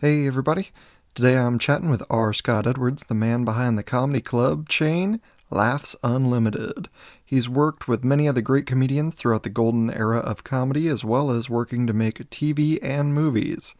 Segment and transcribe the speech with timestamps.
[0.00, 0.70] Hey, everybody.
[1.14, 2.32] Today I'm chatting with R.
[2.32, 6.88] Scott Edwards, the man behind the comedy club chain Laughs Unlimited.
[7.22, 11.30] He's worked with many other great comedians throughout the golden era of comedy, as well
[11.30, 13.74] as working to make TV and movies.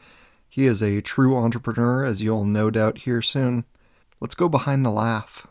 [0.46, 3.64] He is a true entrepreneur, as you'll no doubt hear soon.
[4.20, 5.46] Let's go behind the laugh.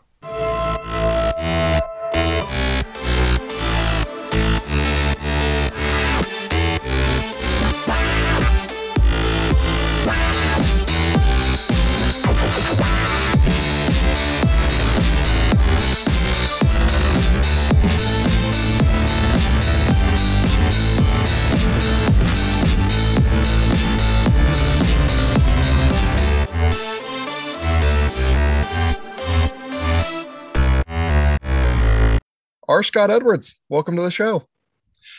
[32.70, 32.84] R.
[32.84, 34.46] Scott Edwards, welcome to the show.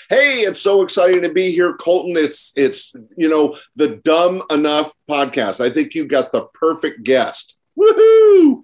[0.10, 2.16] Hey, it's so exciting to be here, Colton.
[2.16, 5.60] It's it's you know the dumb enough podcast.
[5.60, 7.58] I think you got the perfect guest.
[7.78, 8.62] Woohoo!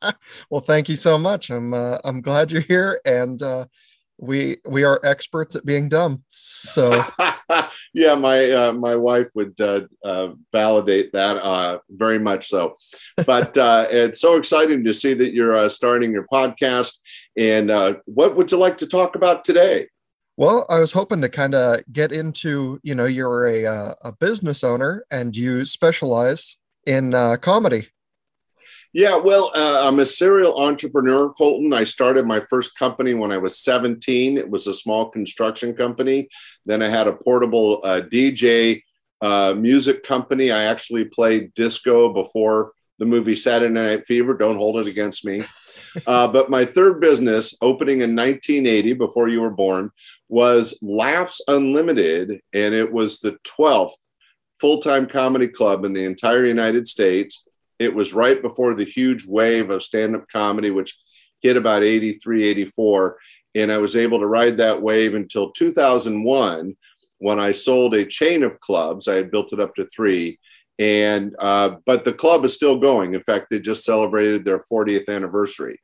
[0.50, 1.48] well, thank you so much.
[1.48, 3.66] I'm uh, I'm glad you're here, and uh,
[4.24, 6.24] we we are experts at being dumb.
[6.28, 7.04] So
[7.94, 12.74] yeah, my uh, my wife would uh, uh, validate that uh, very much so.
[13.26, 16.98] But uh, it's so exciting to see that you're uh, starting your podcast.
[17.36, 19.88] And uh, what would you like to talk about today?
[20.36, 24.12] Well, I was hoping to kind of get into, you know, you're a, uh, a
[24.12, 27.88] business owner and you specialize in uh, comedy.
[28.94, 31.72] Yeah, well, uh, I'm a serial entrepreneur, Colton.
[31.72, 34.38] I started my first company when I was 17.
[34.38, 36.28] It was a small construction company.
[36.64, 38.82] Then I had a portable uh, DJ
[39.20, 40.52] uh, music company.
[40.52, 44.34] I actually played disco before the movie Saturday Night Fever.
[44.34, 45.44] Don't hold it against me.
[46.08, 49.92] Uh, but my third business, opening in 1980, before you were born,
[50.28, 53.92] was Laughs Unlimited, and it was the 12th
[54.60, 57.43] full time comedy club in the entire United States.
[57.84, 60.98] It was right before the huge wave of stand up comedy, which
[61.40, 63.18] hit about 83, 84.
[63.54, 66.74] And I was able to ride that wave until 2001
[67.18, 69.06] when I sold a chain of clubs.
[69.06, 70.40] I had built it up to three.
[70.78, 73.14] And uh, but the club is still going.
[73.14, 75.80] In fact they just celebrated their 40th anniversary.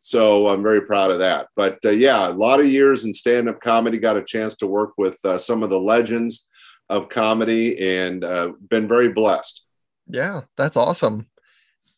[0.00, 1.46] So i'm very proud of that.
[1.54, 4.92] But uh, yeah a lot of years in stand-up comedy got a chance to work
[4.98, 6.48] with uh, some of the legends
[6.88, 9.62] of comedy and uh, been very blessed.
[10.08, 11.28] Yeah that's awesome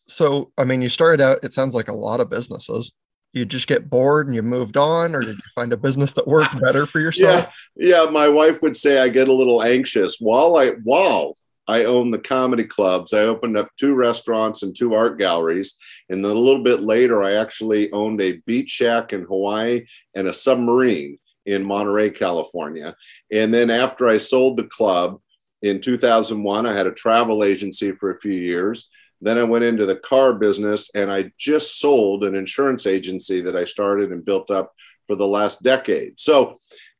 [0.07, 2.93] so i mean you started out it sounds like a lot of businesses
[3.33, 6.27] you just get bored and you moved on or did you find a business that
[6.27, 10.17] worked better for yourself yeah yeah my wife would say i get a little anxious
[10.19, 11.35] while i while
[11.67, 13.13] I own the comedy clubs.
[13.13, 15.75] I opened up two restaurants and two art galleries.
[16.09, 19.85] And then a little bit later, I actually owned a beach shack in Hawaii
[20.15, 22.95] and a submarine in Monterey, California.
[23.31, 25.19] And then after I sold the club
[25.61, 28.87] in 2001, I had a travel agency for a few years.
[29.21, 33.55] Then I went into the car business and I just sold an insurance agency that
[33.55, 34.73] I started and built up
[35.07, 36.19] for the last decade.
[36.19, 36.53] So,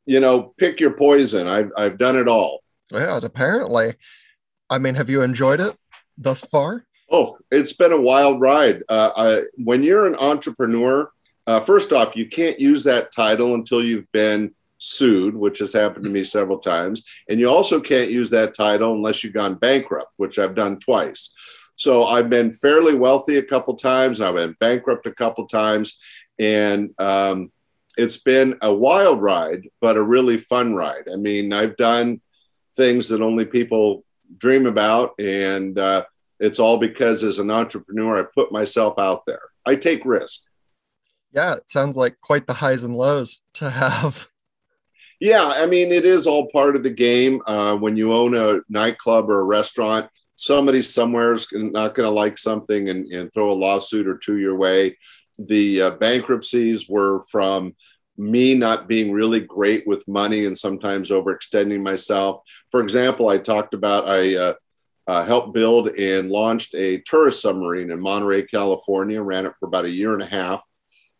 [0.06, 1.46] you know, pick your poison.
[1.46, 2.62] I've, I've done it all.
[2.90, 3.94] Yeah, apparently.
[4.70, 5.76] I mean, have you enjoyed it
[6.16, 6.86] thus far?
[7.10, 8.82] Oh, it's been a wild ride.
[8.88, 11.10] Uh, I, when you're an entrepreneur,
[11.46, 16.04] uh, first off, you can't use that title until you've been sued, which has happened
[16.04, 17.04] to me several times.
[17.28, 21.32] And you also can't use that title unless you've gone bankrupt, which I've done twice.
[21.76, 24.20] So I've been fairly wealthy a couple times.
[24.20, 25.98] I've been bankrupt a couple times.
[26.38, 27.52] And um,
[27.96, 31.08] it's been a wild ride, but a really fun ride.
[31.12, 32.20] I mean, I've done
[32.76, 34.04] things that only people
[34.38, 35.12] dream about.
[35.20, 36.04] And uh,
[36.40, 39.42] it's all because as an entrepreneur, I put myself out there.
[39.66, 40.42] I take risk.
[41.32, 44.28] Yeah, it sounds like quite the highs and lows to have.
[45.18, 47.40] Yeah, I mean, it is all part of the game.
[47.46, 52.10] Uh, when you own a nightclub or a restaurant, somebody somewhere is not going to
[52.10, 54.96] like something and, and, throw a lawsuit or two your way.
[55.38, 57.74] The uh, bankruptcies were from
[58.18, 62.42] me not being really great with money and sometimes overextending myself.
[62.70, 64.54] For example, I talked about I uh,
[65.06, 69.84] uh, helped build and launched a tourist submarine in Monterey, California, ran it for about
[69.84, 70.64] a year and a half.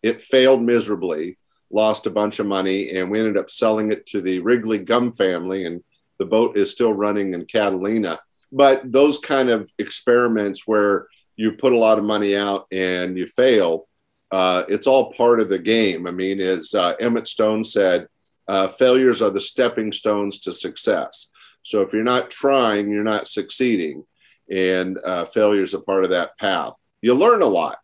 [0.02, 1.38] It failed miserably,
[1.70, 5.12] lost a bunch of money, and we ended up selling it to the Wrigley Gum
[5.12, 5.66] family.
[5.66, 5.82] And
[6.18, 8.18] the boat is still running in Catalina.
[8.56, 13.26] But those kind of experiments where you put a lot of money out and you
[13.26, 13.86] fail,
[14.32, 16.06] uh, it's all part of the game.
[16.06, 18.08] I mean, as uh, Emmett Stone said,
[18.48, 21.28] uh, failures are the stepping stones to success.
[21.60, 24.04] So if you're not trying, you're not succeeding.
[24.50, 26.72] And uh, failure is a part of that path.
[27.02, 27.78] You learn a lot.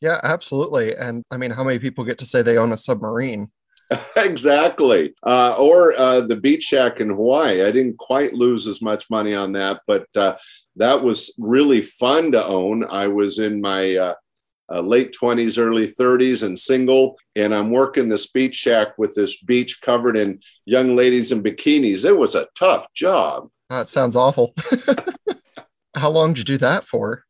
[0.00, 0.96] Yeah, absolutely.
[0.96, 3.50] And I mean, how many people get to say they own a submarine?
[4.16, 5.14] exactly.
[5.22, 7.62] Uh, or uh, the beach shack in Hawaii.
[7.62, 10.36] I didn't quite lose as much money on that, but uh,
[10.76, 12.84] that was really fun to own.
[12.84, 14.14] I was in my uh,
[14.70, 17.18] uh, late 20s, early 30s, and single.
[17.36, 22.04] And I'm working this beach shack with this beach covered in young ladies in bikinis.
[22.04, 23.48] It was a tough job.
[23.70, 24.54] That sounds awful.
[25.94, 27.24] How long did you do that for?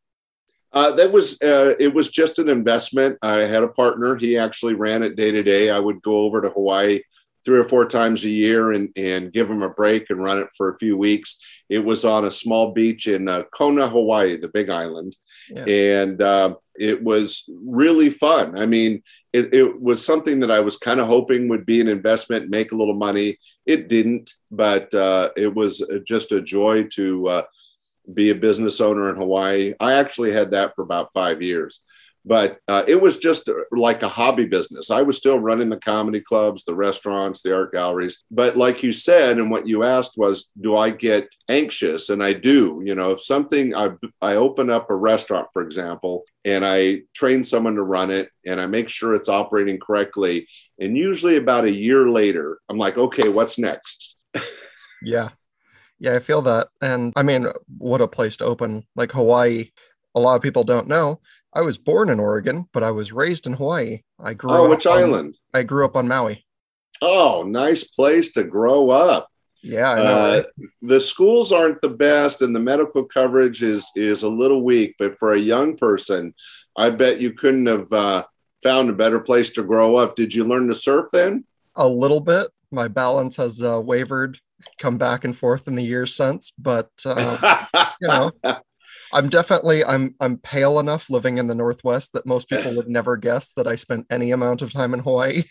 [0.73, 3.19] Uh, that was uh, it was just an investment.
[3.23, 4.17] I had a partner.
[4.17, 5.70] He actually ran it day to day.
[5.70, 7.00] I would go over to Hawaii
[7.44, 10.49] three or four times a year and and give him a break and run it
[10.56, 11.38] for a few weeks.
[11.70, 15.17] It was on a small beach in uh, Kona, Hawaii, the Big Island,
[15.50, 15.65] yeah.
[15.65, 18.59] and uh, it was really fun.
[18.59, 21.88] I mean, it, it was something that I was kind of hoping would be an
[21.88, 23.38] investment, make a little money.
[23.67, 27.43] It didn't, but uh, it was just a joy to uh,
[28.12, 29.75] be a business owner in Hawaii.
[29.81, 31.82] I actually had that for about five years,
[32.25, 34.90] but uh, it was just like a hobby business.
[34.90, 38.22] I was still running the comedy clubs, the restaurants, the art galleries.
[38.31, 42.10] But like you said, and what you asked was, do I get anxious?
[42.10, 42.82] And I do.
[42.84, 47.43] You know, if something, I, I open up a restaurant, for example, and I train
[47.43, 50.49] someone to run it and I make sure it's operating correctly.
[50.78, 54.16] And usually about a year later, I'm like, okay, what's next?
[55.02, 55.31] yeah.
[55.99, 56.69] Yeah, I feel that.
[56.81, 57.49] And I mean,
[57.79, 58.87] what a place to open.
[58.95, 59.71] Like Hawaii,
[60.15, 61.21] a lot of people don't know.
[61.53, 64.03] I was born in Oregon, but I was raised in Hawaii.
[64.21, 65.39] I grew oh, up which on, island?
[65.55, 66.45] I grew up on Maui.
[67.00, 69.29] Oh, nice place to grow up.
[69.62, 70.43] Yeah, know, uh,
[70.83, 74.94] the schools aren't the best, and the medical coverage is is a little weak.
[74.99, 76.33] But for a young person,
[76.77, 78.25] I bet you couldn't have uh,
[78.62, 80.15] found a better place to grow up.
[80.15, 81.44] Did you learn to surf then?
[81.75, 82.49] A little bit.
[82.71, 84.39] My balance has uh, wavered
[84.78, 87.64] come back and forth in the years since, but uh,
[88.00, 88.32] you know,
[89.12, 93.16] I'm definitely I'm I'm pale enough living in the Northwest that most people would never
[93.16, 95.44] guess that I spent any amount of time in Hawaii.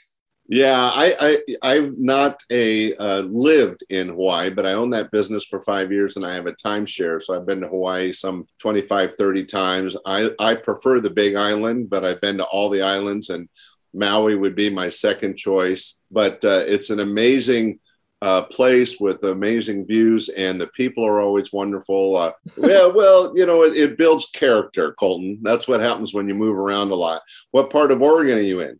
[0.49, 5.43] Yeah, I, I I've not a uh, lived in Hawaii, but I own that business
[5.43, 7.21] for five years and I have a timeshare.
[7.21, 9.97] So I've been to Hawaii some 25, 30 times.
[10.05, 13.49] I, I prefer the big island, but I've been to all the islands and
[13.93, 15.99] Maui would be my second choice.
[16.11, 17.79] But uh, it's an amazing
[18.21, 22.17] uh, place with amazing views, and the people are always wonderful.
[22.17, 25.39] Uh, yeah, well, you know, it, it, builds character, Colton.
[25.43, 27.21] That's what happens when you move around a lot.
[27.51, 28.79] What part of Oregon are you in?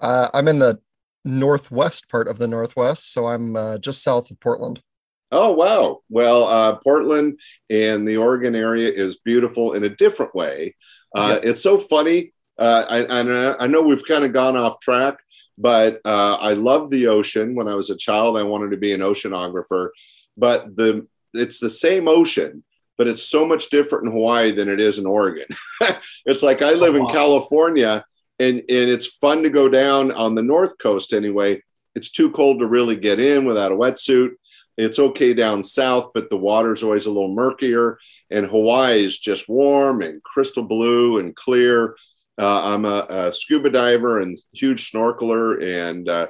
[0.00, 0.80] Uh, I'm in the
[1.24, 4.82] northwest part of the Northwest, so I'm uh, just south of Portland.
[5.30, 6.00] Oh, wow.
[6.08, 7.38] Well, uh, Portland
[7.70, 10.76] and the Oregon area is beautiful in a different way.
[11.14, 11.50] Uh, yeah.
[11.50, 12.32] It's so funny.
[12.58, 15.16] I, I, I know we've kind of gone off track,
[15.58, 17.54] but uh, I love the ocean.
[17.54, 19.90] When I was a child, I wanted to be an oceanographer.
[20.36, 22.64] But the it's the same ocean,
[22.98, 25.46] but it's so much different in Hawaii than it is in Oregon.
[26.26, 27.06] it's like I live oh, wow.
[27.06, 28.04] in California,
[28.38, 31.62] and and it's fun to go down on the north coast anyway.
[31.94, 34.30] It's too cold to really get in without a wetsuit.
[34.78, 37.98] It's okay down south, but the water's always a little murkier.
[38.30, 41.96] And Hawaii is just warm and crystal blue and clear.
[42.38, 46.28] Uh, I'm a, a, scuba diver and huge snorkeler, and uh,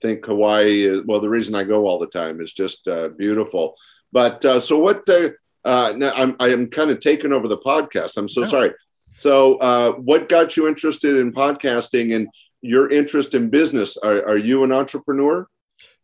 [0.00, 1.20] think Hawaii is well.
[1.20, 3.74] The reason I go all the time is just uh, beautiful.
[4.12, 5.08] But uh, so what?
[5.08, 5.30] Uh,
[5.64, 8.16] uh, now I'm I am kind of taking over the podcast.
[8.16, 8.72] I'm so sorry.
[9.14, 9.58] So
[9.98, 12.28] what got you interested in podcasting and
[12.62, 13.98] your interest in business?
[13.98, 15.46] Are, are you an entrepreneur?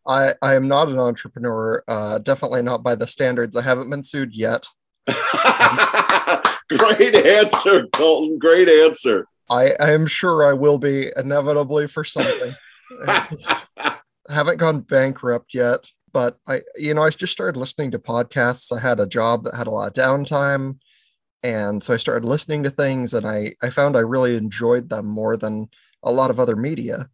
[0.07, 1.83] I, I am not an entrepreneur.
[2.23, 3.57] definitely not by the standards.
[3.57, 4.67] I haven't been sued yet.
[6.69, 8.39] Great answer, Colton.
[8.39, 9.27] Great answer.
[9.51, 12.55] I I am sure I will be inevitably for something.
[14.29, 18.77] haven't gone bankrupt yet, but I, you know, I just started listening to podcasts.
[18.77, 20.79] I had a job that had a lot of downtime,
[21.43, 25.07] and so I started listening to things, and I I found I really enjoyed them
[25.07, 25.69] more than
[26.03, 27.09] a lot of other media.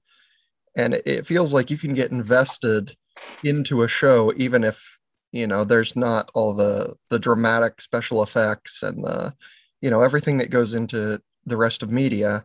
[0.77, 2.97] And it feels like you can get invested
[3.45, 4.99] into a show even if
[5.33, 9.35] you know there's not all the the dramatic special effects and the
[9.81, 12.45] you know everything that goes into the rest of media.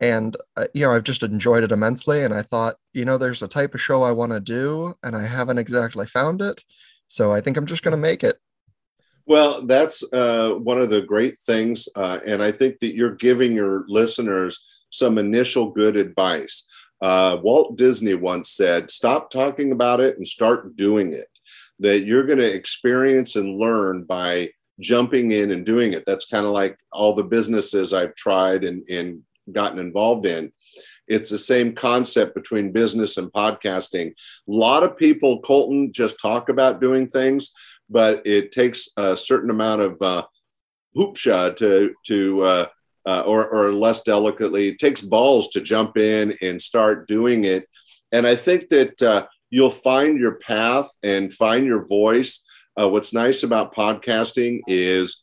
[0.00, 2.22] And uh, you know i've just enjoyed it immensely.
[2.22, 5.16] And i thought you know there's a type of show i want to do and
[5.16, 6.64] i haven't exactly found it.
[7.08, 8.38] So i think i'm just going to make it.
[9.26, 13.52] Well that's uh, one of the great things uh, and i think that you're giving
[13.52, 16.64] your listeners some initial good advice.
[17.00, 21.28] Uh, walt disney once said stop talking about it and start doing it.
[21.80, 26.04] That you're going to experience and learn by jumping in and doing it.
[26.06, 30.52] That's kind of like all the businesses I've tried and, and gotten involved in.
[31.06, 34.08] It's the same concept between business and podcasting.
[34.08, 34.14] A
[34.46, 37.52] lot of people, Colton, just talk about doing things,
[37.88, 40.24] but it takes a certain amount of uh,
[40.94, 42.66] chutzpah to to uh,
[43.08, 47.66] uh, or, or less delicately, it takes balls to jump in and start doing it.
[48.12, 52.44] And I think that uh, you'll find your path and find your voice
[52.78, 55.22] uh, what's nice about podcasting is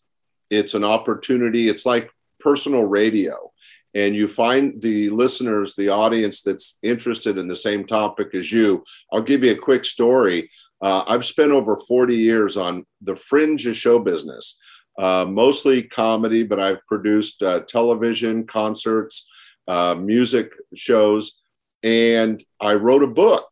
[0.50, 1.68] it's an opportunity.
[1.68, 2.10] It's like
[2.40, 3.52] personal radio.
[3.94, 8.84] And you find the listeners, the audience that's interested in the same topic as you.
[9.12, 10.52] I'll give you a quick story.
[10.82, 14.58] Uh, I've spent over 40 years on the fringe of show business,
[15.00, 19.28] uh, mostly comedy, but I've produced uh, television, concerts,
[19.70, 21.42] uh, music shows,
[21.82, 23.48] and I wrote a book.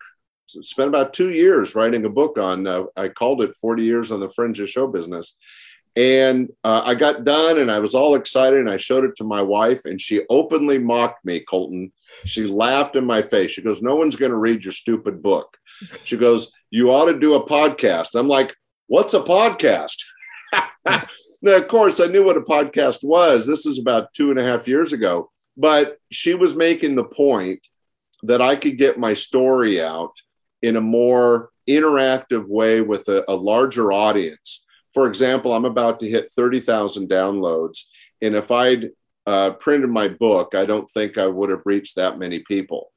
[0.62, 2.66] Spent about two years writing a book on.
[2.68, 5.38] Uh, I called it 40 years on the fringe of show business,
[5.96, 9.24] and uh, I got done and I was all excited and I showed it to
[9.24, 11.92] my wife and she openly mocked me, Colton.
[12.26, 13.52] She laughed in my face.
[13.52, 15.56] She goes, No one's going to read your stupid book.
[16.04, 18.16] She goes, You ought to do a podcast.
[18.16, 18.56] I'm like,
[18.88, 19.98] What's a podcast?
[20.86, 23.46] now, of course, I knew what a podcast was.
[23.46, 25.30] This is about two and a half years ago.
[25.56, 27.68] But she was making the point
[28.24, 30.14] that I could get my story out
[30.64, 34.66] in a more interactive way with a, a larger audience.
[34.94, 37.80] For example, I'm about to hit 30,000 downloads.
[38.22, 38.90] And if I'd
[39.28, 42.92] uh, printed my book, I don't think I would have reached that many people.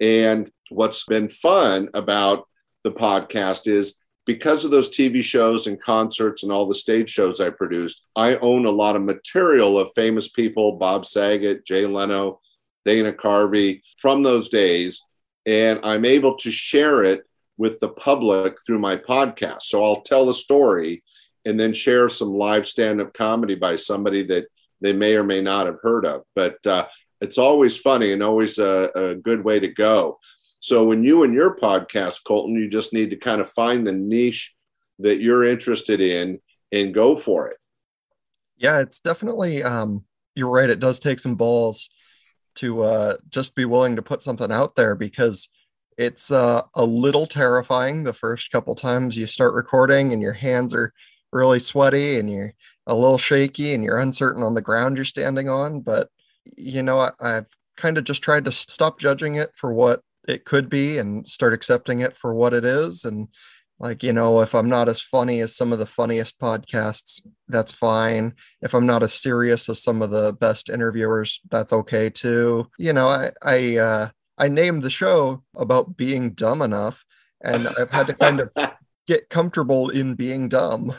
[0.00, 2.46] And what's been fun about
[2.84, 7.40] the podcast is because of those TV shows and concerts and all the stage shows
[7.40, 12.40] I produced, I own a lot of material of famous people Bob Saget, Jay Leno,
[12.84, 15.02] Dana Carvey from those days.
[15.48, 17.24] And I'm able to share it
[17.56, 19.62] with the public through my podcast.
[19.62, 21.02] So I'll tell a story
[21.46, 24.46] and then share some live stand up comedy by somebody that
[24.82, 26.22] they may or may not have heard of.
[26.36, 26.86] But uh,
[27.22, 30.18] it's always funny and always a, a good way to go.
[30.60, 33.92] So when you and your podcast, Colton, you just need to kind of find the
[33.92, 34.54] niche
[34.98, 36.40] that you're interested in
[36.72, 37.56] and go for it.
[38.58, 41.88] Yeah, it's definitely um you're right, it does take some balls
[42.58, 45.48] to uh just be willing to put something out there because
[45.98, 50.72] it's uh, a little terrifying the first couple times you start recording and your hands
[50.72, 50.92] are
[51.32, 52.54] really sweaty and you're
[52.86, 55.80] a little shaky and you're uncertain on the ground you're standing on.
[55.80, 56.08] But
[56.56, 57.46] you know I, i've
[57.76, 61.52] kind of just tried to stop judging it for what it could be and start
[61.52, 63.04] accepting it for what it is.
[63.04, 63.28] And
[63.80, 67.72] like you know if i'm not as funny as some of the funniest podcasts that's
[67.72, 68.34] fine.
[68.60, 72.66] If i'm not as serious as some of the best interviewers that's okay too.
[72.78, 77.04] You know i i uh i named the show about being dumb enough
[77.42, 78.50] and i've had to kind of
[79.06, 80.94] get comfortable in being dumb.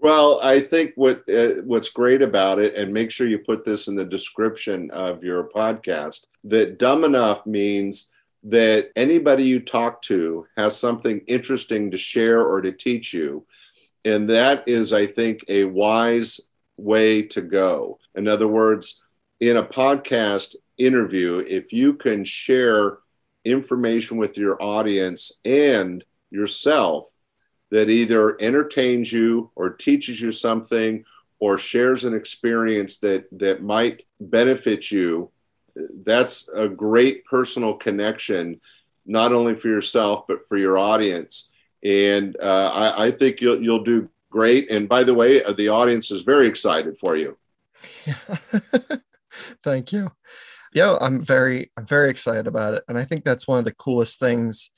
[0.00, 3.88] Well i think what uh, what's great about it and make sure you put this
[3.88, 8.10] in the description of your podcast that dumb enough means
[8.44, 13.46] that anybody you talk to has something interesting to share or to teach you.
[14.04, 16.40] And that is, I think, a wise
[16.76, 17.98] way to go.
[18.16, 19.00] In other words,
[19.40, 22.98] in a podcast interview, if you can share
[23.44, 27.08] information with your audience and yourself
[27.70, 31.04] that either entertains you or teaches you something
[31.40, 35.30] or shares an experience that that might benefit you
[36.04, 38.60] that's a great personal connection,
[39.06, 41.50] not only for yourself but for your audience.
[41.84, 44.70] And uh, I, I, think you'll you'll do great.
[44.70, 47.36] And by the way, uh, the audience is very excited for you.
[49.64, 50.12] Thank you.
[50.72, 53.74] Yeah, I'm very I'm very excited about it, and I think that's one of the
[53.74, 54.70] coolest things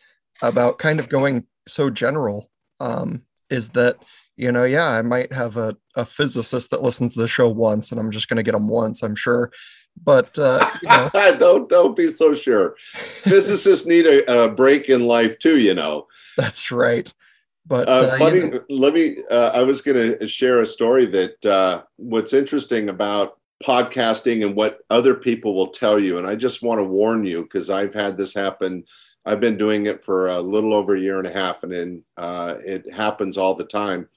[0.42, 3.98] about kind of going so general um, is that
[4.36, 7.90] you know yeah i might have a, a physicist that listens to the show once
[7.90, 9.50] and i'm just going to get them once i'm sure
[10.02, 11.10] but uh, you know.
[11.38, 12.76] don't don't be so sure.
[13.22, 16.06] Physicists need a, a, break in life too, you know.
[16.36, 17.12] That's right.
[17.66, 18.64] But uh, uh, funny, you know.
[18.68, 19.18] let me.
[19.30, 24.54] Uh, I was going to share a story that uh, what's interesting about podcasting and
[24.54, 27.94] what other people will tell you, and I just want to warn you because I've
[27.94, 28.84] had this happen.
[29.26, 32.04] I've been doing it for a little over a year and a half, and then
[32.18, 34.08] uh, it happens all the time.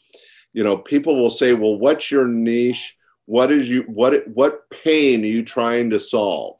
[0.51, 2.96] You know, people will say, "Well, what's your niche?"
[3.27, 6.57] What is you what what pain are you trying to solve?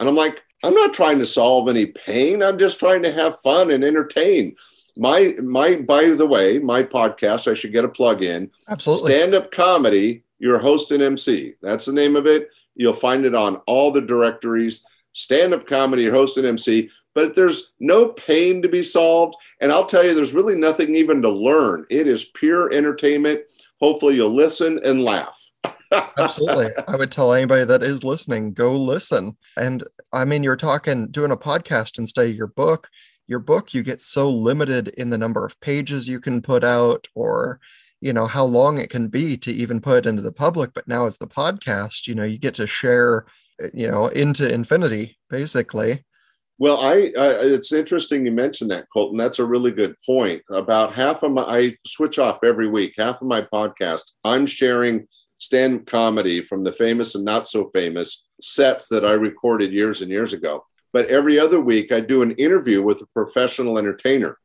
[0.00, 2.42] And i'm like i'm not trying to solve any pain.
[2.42, 4.56] I'm just trying to have fun and entertain.
[4.96, 8.50] My my by the way my podcast i should get a plug in.
[8.68, 9.12] Absolutely.
[9.12, 12.48] Stand up comedy you're a host and mc that's the name of it.
[12.74, 14.84] You'll find it on all the directories.
[15.12, 19.36] Stand up comedy you're host and mc but there's no pain to be solved.
[19.60, 21.84] And i'll tell you there's really nothing even to learn.
[21.90, 23.42] It is pure entertainment.
[23.80, 25.49] Hopefully you'll listen and laugh
[26.18, 26.70] Absolutely.
[26.86, 29.36] I would tell anybody that is listening, go listen.
[29.56, 32.88] And I mean, you're talking doing a podcast instead of your book.
[33.26, 37.06] Your book, you get so limited in the number of pages you can put out
[37.14, 37.60] or
[38.00, 40.88] you know how long it can be to even put it into the public but
[40.88, 43.26] now as the podcast you know you get to share
[43.74, 46.02] you know into infinity basically
[46.60, 49.16] well, I, uh, it's interesting you mentioned that, Colton.
[49.16, 50.42] That's a really good point.
[50.50, 52.92] About half of my, I switch off every week.
[52.98, 55.08] Half of my podcast, I'm sharing
[55.40, 60.10] stand comedy from the famous and not so famous sets that I recorded years and
[60.10, 60.64] years ago.
[60.92, 64.38] But every other week, I do an interview with a professional entertainer.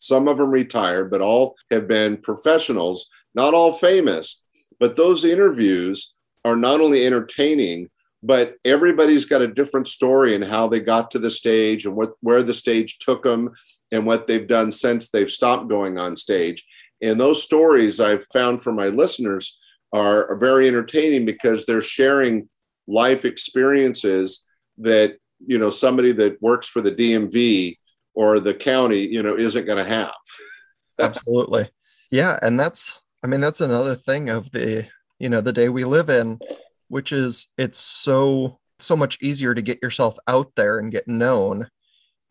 [0.00, 4.42] Some of them retired, but all have been professionals, not all famous.
[4.80, 6.12] But those interviews
[6.44, 7.90] are not only entertaining,
[8.22, 12.14] but everybody's got a different story and how they got to the stage and what
[12.20, 13.50] where the stage took them
[13.92, 16.66] and what they've done since they've stopped going on stage.
[17.02, 19.58] And those stories I've found for my listeners
[19.94, 22.48] are, are very entertaining because they're sharing
[22.86, 24.44] life experiences
[24.78, 27.78] that you know somebody that works for the DMV
[28.14, 30.14] or the county you know isn't going to have.
[31.00, 31.70] Absolutely,
[32.10, 34.86] yeah, and that's I mean that's another thing of the
[35.18, 36.40] you know the day we live in,
[36.88, 41.68] which is it's so so much easier to get yourself out there and get known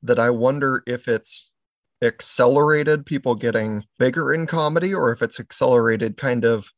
[0.03, 1.49] that I wonder if it's
[2.01, 6.69] accelerated people getting bigger in comedy or if it's accelerated kind of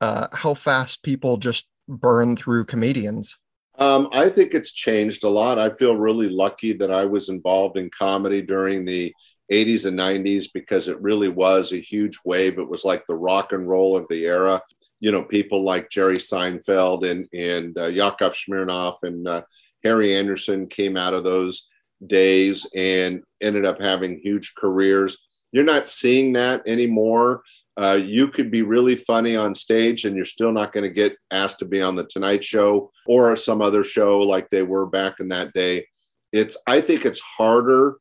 [0.00, 3.38] uh, how fast people just burn through comedians?
[3.78, 5.58] Um, I think it's changed a lot.
[5.58, 9.12] I feel really lucky that I was involved in comedy during the
[9.52, 12.58] 80s and 90s because it really was a huge wave.
[12.58, 14.62] It was like the rock and roll of the era.
[15.00, 19.42] You know, people like Jerry Seinfeld and and uh, Yakov Smirnoff and uh,
[19.84, 21.66] Harry Anderson came out of those
[22.06, 25.18] days and ended up having huge careers.
[25.52, 27.42] You're not seeing that anymore.
[27.76, 31.16] Uh, you could be really funny on stage and you're still not going to get
[31.30, 35.20] asked to be on the Tonight Show or some other show like they were back
[35.20, 35.86] in that day.
[36.32, 37.96] It's I think it's harder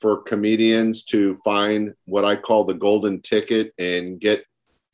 [0.00, 4.44] for comedians to find what I call the golden ticket and get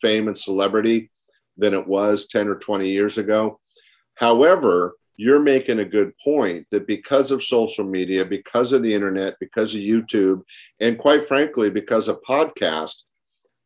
[0.01, 1.11] fame and celebrity
[1.57, 3.59] than it was 10 or 20 years ago.
[4.15, 9.37] However, you're making a good point that because of social media, because of the internet,
[9.39, 10.41] because of YouTube,
[10.81, 13.03] and quite frankly, because of podcast,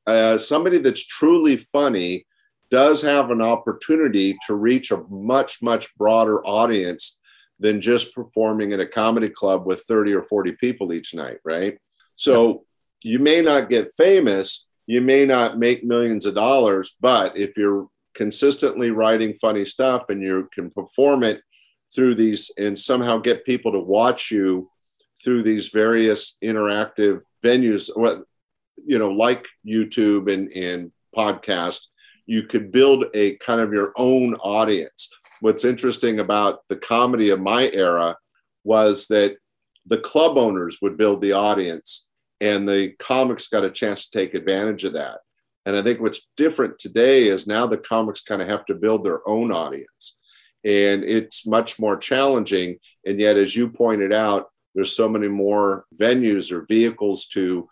[0.08, 2.26] uh, somebody that's truly funny
[2.72, 7.20] does have an opportunity to reach a much, much broader audience
[7.60, 11.78] than just performing in a comedy club with 30 or 40 people each night, right?
[12.16, 12.64] So
[13.04, 17.86] you may not get famous, you may not make millions of dollars, but if you're
[18.14, 21.42] consistently writing funny stuff and you can perform it
[21.94, 24.70] through these and somehow get people to watch you
[25.22, 27.88] through these various interactive venues,
[28.84, 31.80] you know, like YouTube and, and podcast,
[32.26, 35.08] you could build a kind of your own audience.
[35.40, 38.16] What's interesting about the comedy of my era
[38.64, 39.36] was that
[39.86, 42.06] the club owners would build the audience
[42.40, 45.18] and the comics got a chance to take advantage of that.
[45.66, 49.04] And I think what's different today is now the comics kind of have to build
[49.04, 50.16] their own audience.
[50.64, 52.78] And it's much more challenging.
[53.06, 57.68] And yet, as you pointed out, there's so many more venues or vehicles to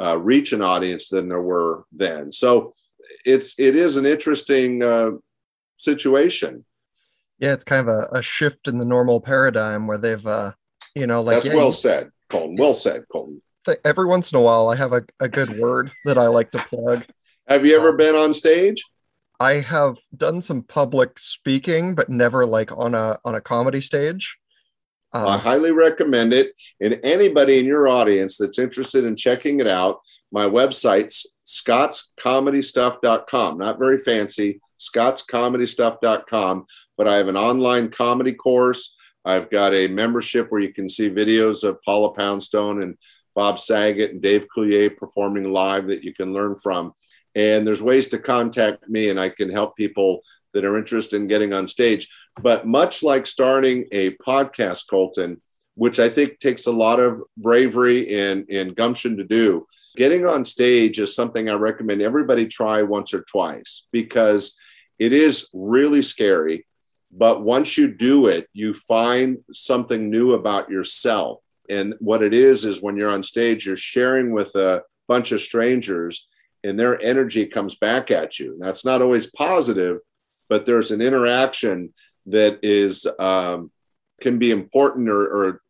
[0.00, 2.32] uh, reach an audience than there were then.
[2.32, 2.72] So
[3.24, 5.10] it's it is an interesting uh,
[5.76, 6.64] situation.
[7.38, 10.52] Yeah, it's kind of a, a, shift in the normal paradigm where they've, uh,
[10.94, 12.56] you know, like that's yeah, well said, Colton.
[12.56, 13.42] Well said, Colton.
[13.84, 16.64] Every once in a while, I have a, a good word that I like to
[16.64, 17.04] plug.
[17.48, 18.82] Have you ever um, been on stage?
[19.38, 24.36] I have done some public speaking, but never like on a on a comedy stage.
[25.12, 26.52] Um, I highly recommend it.
[26.80, 30.00] And anybody in your audience that's interested in checking it out,
[30.32, 33.58] my website's scottscomedystuff.com.
[33.58, 36.66] Not very fancy, scottscomedystuff.com,
[36.98, 38.94] but I have an online comedy course.
[39.24, 42.96] I've got a membership where you can see videos of Paula Poundstone and
[43.34, 46.92] Bob Saget and Dave Coulier performing live that you can learn from.
[47.36, 50.22] And there's ways to contact me, and I can help people
[50.54, 52.08] that are interested in getting on stage.
[52.40, 55.42] But much like starting a podcast, Colton,
[55.74, 60.46] which I think takes a lot of bravery and, and gumption to do, getting on
[60.46, 64.56] stage is something I recommend everybody try once or twice because
[64.98, 66.66] it is really scary.
[67.12, 71.40] But once you do it, you find something new about yourself.
[71.68, 75.42] And what it is, is when you're on stage, you're sharing with a bunch of
[75.42, 76.28] strangers
[76.66, 78.56] and their energy comes back at you.
[78.60, 79.98] That's not always positive,
[80.48, 81.94] but there's an interaction
[82.26, 83.70] that is um,
[84.20, 85.60] can be important or, or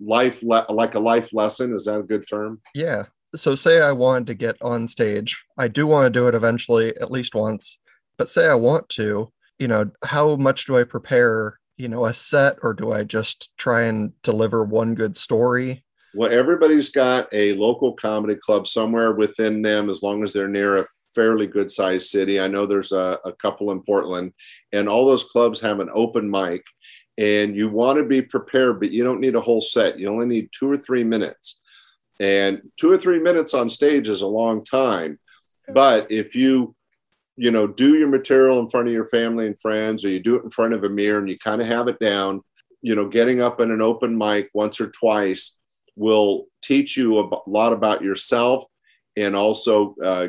[0.00, 1.74] life le- like a life lesson.
[1.74, 2.60] Is that a good term?
[2.74, 3.04] Yeah.
[3.34, 5.44] So say I wanted to get on stage.
[5.58, 7.78] I do want to do it eventually, at least once.
[8.16, 11.58] But say I want to, you know, how much do I prepare?
[11.76, 15.83] You know, a set, or do I just try and deliver one good story?
[16.14, 20.78] Well, everybody's got a local comedy club somewhere within them, as long as they're near
[20.78, 22.40] a fairly good sized city.
[22.40, 24.32] I know there's a, a couple in Portland,
[24.72, 26.62] and all those clubs have an open mic.
[27.18, 29.98] And you want to be prepared, but you don't need a whole set.
[29.98, 31.60] You only need two or three minutes.
[32.20, 35.18] And two or three minutes on stage is a long time.
[35.68, 36.74] But if you
[37.36, 40.36] you know, do your material in front of your family and friends, or you do
[40.36, 42.42] it in front of a mirror and you kind of have it down.
[42.80, 45.56] You know, getting up in an open mic once or twice
[45.96, 48.64] will teach you a lot about yourself
[49.16, 50.28] and also uh,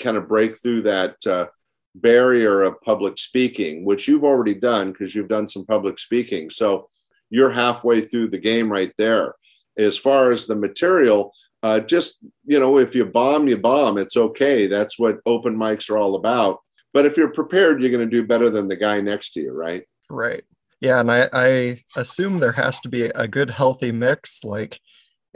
[0.00, 1.46] kind of break through that uh,
[1.94, 6.50] barrier of public speaking, which you've already done because you've done some public speaking.
[6.50, 6.88] So
[7.30, 9.34] you're halfway through the game right there.
[9.78, 13.98] As far as the material, uh, just you know, if you bomb, you bomb.
[13.98, 14.66] It's okay.
[14.66, 16.60] That's what open mics are all about.
[16.94, 19.52] But if you're prepared, you're going to do better than the guy next to you,
[19.52, 19.84] right?
[20.08, 20.44] Right.
[20.80, 24.44] Yeah, and I, I assume there has to be a good healthy mix.
[24.44, 24.80] Like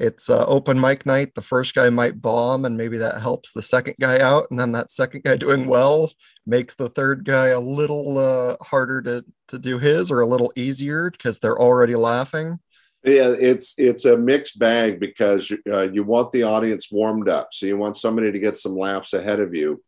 [0.00, 1.34] it's uh, open mic night.
[1.34, 4.46] The first guy might bomb, and maybe that helps the second guy out.
[4.50, 6.10] And then that second guy doing well
[6.46, 10.52] makes the third guy a little uh, harder to, to do his or a little
[10.56, 12.58] easier because they're already laughing.
[13.04, 17.66] Yeah, it's it's a mixed bag because uh, you want the audience warmed up, so
[17.66, 19.82] you want somebody to get some laughs ahead of you.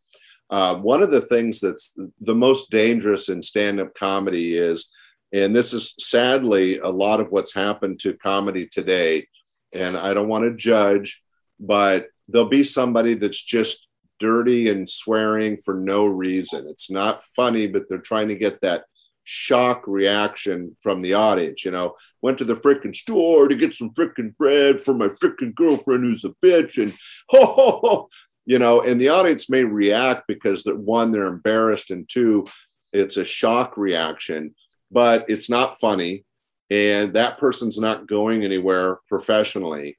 [0.49, 4.91] Uh, one of the things that's the most dangerous in stand-up comedy is,
[5.31, 9.27] and this is sadly a lot of what's happened to comedy today,
[9.73, 11.21] and I don't want to judge,
[11.59, 13.87] but there'll be somebody that's just
[14.19, 16.67] dirty and swearing for no reason.
[16.69, 18.85] It's not funny, but they're trying to get that
[19.23, 21.65] shock reaction from the audience.
[21.65, 25.53] You know, went to the freaking store to get some freaking bread for my freaking
[25.55, 26.93] girlfriend who's a bitch, and
[27.29, 28.09] ho ho ho,
[28.45, 32.45] you know, and the audience may react because that one, they're embarrassed, and two,
[32.91, 34.53] it's a shock reaction,
[34.91, 36.23] but it's not funny
[36.69, 39.97] and that person's not going anywhere professionally.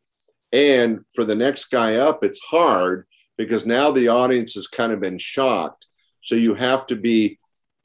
[0.52, 5.00] And for the next guy up, it's hard because now the audience has kind of
[5.00, 5.86] been shocked.
[6.22, 7.38] So you have to be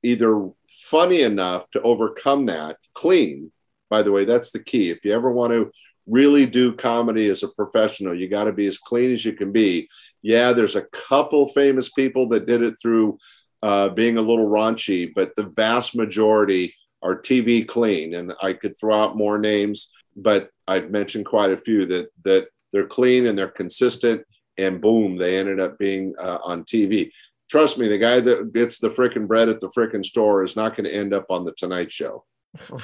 [0.04, 3.52] either funny enough to overcome that, clean.
[3.90, 4.92] By the way, that's the key.
[4.92, 5.72] If you ever want to
[6.08, 9.52] really do comedy as a professional, you got to be as clean as you can
[9.52, 9.90] be.
[10.22, 13.18] Yeah, there's a couple famous people that did it through
[13.62, 18.78] uh, being a little raunchy, but the vast majority are TV clean, and I could
[18.78, 23.38] throw out more names, but I've mentioned quite a few that that they're clean and
[23.38, 24.26] they're consistent,
[24.58, 27.12] and boom, they ended up being uh, on TV.
[27.50, 30.76] Trust me, the guy that gets the freaking bread at the freaking store is not
[30.76, 32.26] going to end up on the Tonight Show.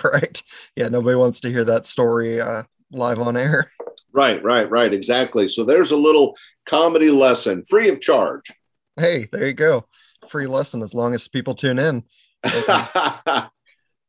[0.03, 0.41] Right?
[0.75, 3.71] Yeah, nobody wants to hear that story uh, live on air.
[4.11, 4.93] Right, right, right.
[4.93, 5.47] Exactly.
[5.47, 8.51] So there's a little comedy lesson, free of charge.
[8.95, 9.85] Hey, there you go.
[10.29, 12.03] Free lesson as long as people tune in.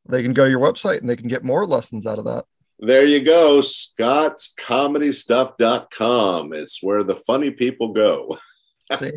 [0.09, 2.45] they can go to your website and they can get more lessons out of that.
[2.79, 6.53] There you go, scottscomedystuff.com.
[6.53, 8.37] It's where the funny people go.
[8.99, 9.13] See,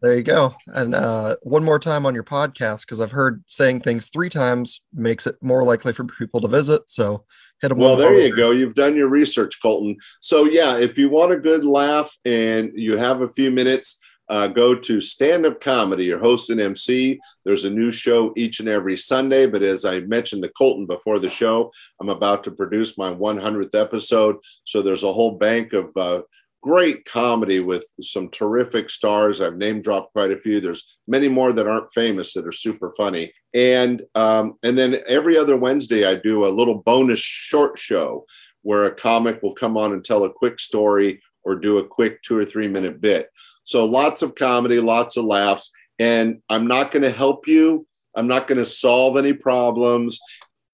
[0.00, 0.54] there you go.
[0.68, 4.80] And uh, one more time on your podcast, because I've heard saying things three times
[4.94, 6.82] makes it more likely for people to visit.
[6.86, 7.24] So
[7.60, 7.78] hit them.
[7.78, 8.52] Well, there you go.
[8.52, 9.96] You've done your research, Colton.
[10.20, 13.98] So, yeah, if you want a good laugh and you have a few minutes,
[14.32, 17.20] uh, go to stand up comedy, your host and MC.
[17.44, 19.44] There's a new show each and every Sunday.
[19.44, 23.78] But as I mentioned to Colton before the show, I'm about to produce my 100th
[23.78, 24.36] episode.
[24.64, 26.22] So there's a whole bank of uh,
[26.62, 29.42] great comedy with some terrific stars.
[29.42, 30.62] I've name dropped quite a few.
[30.62, 33.34] There's many more that aren't famous that are super funny.
[33.52, 38.24] And um, and then every other Wednesday, I do a little bonus short show
[38.62, 42.22] where a comic will come on and tell a quick story or do a quick
[42.22, 43.28] two or three minute bit.
[43.64, 45.70] So lots of comedy, lots of laughs.
[45.98, 47.86] And I'm not going to help you.
[48.14, 50.18] I'm not going to solve any problems.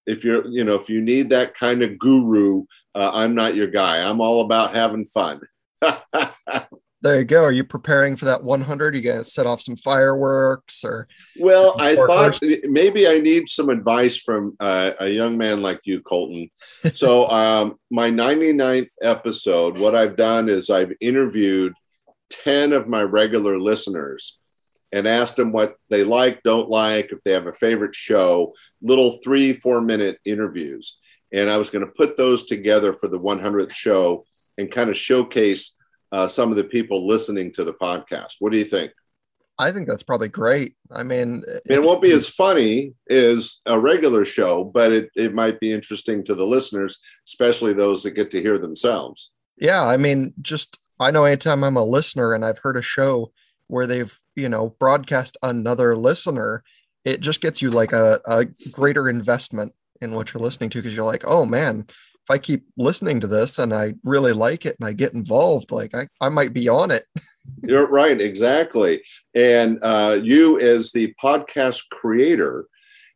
[0.05, 3.67] If you're, you know, if you need that kind of guru, uh, I'm not your
[3.67, 4.07] guy.
[4.07, 5.41] I'm all about having fun.
[7.01, 7.43] there you go.
[7.43, 8.95] Are you preparing for that 100?
[8.95, 11.07] You going to set off some fireworks or?
[11.39, 16.01] Well, I thought maybe I need some advice from uh, a young man like you,
[16.01, 16.49] Colton.
[16.93, 21.73] So, um, my 99th episode, what I've done is I've interviewed
[22.29, 24.37] 10 of my regular listeners
[24.91, 29.19] and asked them what they like, don't like, if they have a favorite show, little
[29.23, 30.97] three, four minute interviews.
[31.31, 34.25] And I was going to put those together for the 100th show
[34.57, 35.75] and kind of showcase
[36.11, 38.35] uh, some of the people listening to the podcast.
[38.39, 38.91] What do you think?
[39.59, 40.75] I think that's probably great.
[40.89, 45.59] I mean, it won't be as funny as a regular show, but it, it might
[45.59, 49.31] be interesting to the listeners, especially those that get to hear themselves.
[49.59, 49.85] Yeah.
[49.85, 53.31] I mean, just I know anytime I'm a listener and I've heard a show
[53.67, 56.63] where they've, you know, broadcast another listener,
[57.05, 60.95] it just gets you like a, a greater investment in what you're listening to because
[60.95, 64.75] you're like, oh man, if I keep listening to this and I really like it
[64.79, 67.05] and I get involved, like I, I might be on it.
[67.63, 69.01] you're right, exactly.
[69.33, 72.67] And uh, you, as the podcast creator,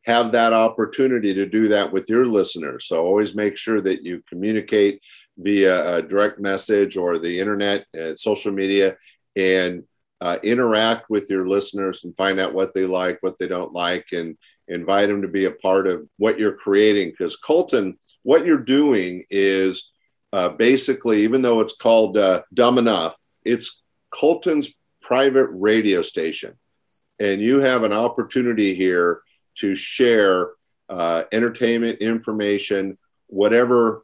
[0.06, 2.88] have that opportunity to do that with your listeners.
[2.88, 5.02] So always make sure that you communicate
[5.38, 8.98] via a direct message or the internet, uh, social media,
[9.36, 9.84] and
[10.22, 14.06] uh, interact with your listeners and find out what they like, what they don't like,
[14.14, 17.10] and invite them to be a part of what you're creating.
[17.10, 19.92] Because Colton, what you're doing is
[20.32, 24.70] uh, basically, even though it's called uh, Dumb Enough, it's Colton's
[25.02, 26.58] private radio station.
[27.20, 29.22] And you have an opportunity here
[29.56, 30.52] to share
[30.90, 34.04] uh, entertainment, information, whatever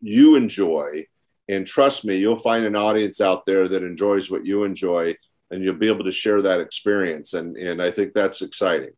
[0.00, 1.06] you enjoy.
[1.48, 5.16] And trust me, you'll find an audience out there that enjoys what you enjoy,
[5.50, 7.34] and you'll be able to share that experience.
[7.34, 8.90] And, and I think that's exciting.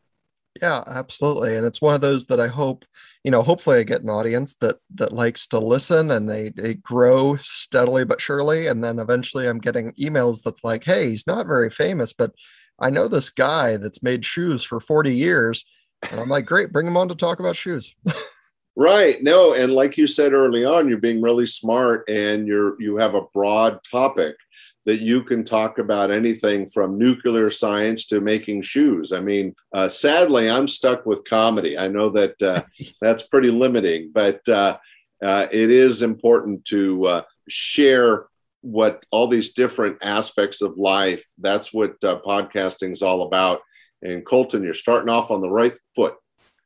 [0.60, 1.56] Yeah, absolutely.
[1.56, 2.84] And it's one of those that I hope,
[3.24, 6.74] you know, hopefully I get an audience that that likes to listen and they they
[6.74, 8.66] grow steadily but surely.
[8.66, 12.32] And then eventually I'm getting emails that's like, hey, he's not very famous, but
[12.78, 15.64] I know this guy that's made shoes for 40 years.
[16.10, 17.94] And I'm like, great, bring him on to talk about shoes.
[18.76, 19.22] right.
[19.22, 23.14] No, and like you said early on, you're being really smart and you're you have
[23.14, 24.36] a broad topic
[24.84, 29.12] that you can talk about anything from nuclear science to making shoes.
[29.12, 31.78] I mean, uh, sadly, I'm stuck with comedy.
[31.78, 32.62] I know that uh,
[33.00, 34.78] that's pretty limiting, but uh,
[35.22, 38.26] uh it is important to uh, share
[38.62, 41.24] what all these different aspects of life.
[41.38, 43.60] That's what uh, podcasting is all about.
[44.02, 46.16] And Colton, you're starting off on the right foot.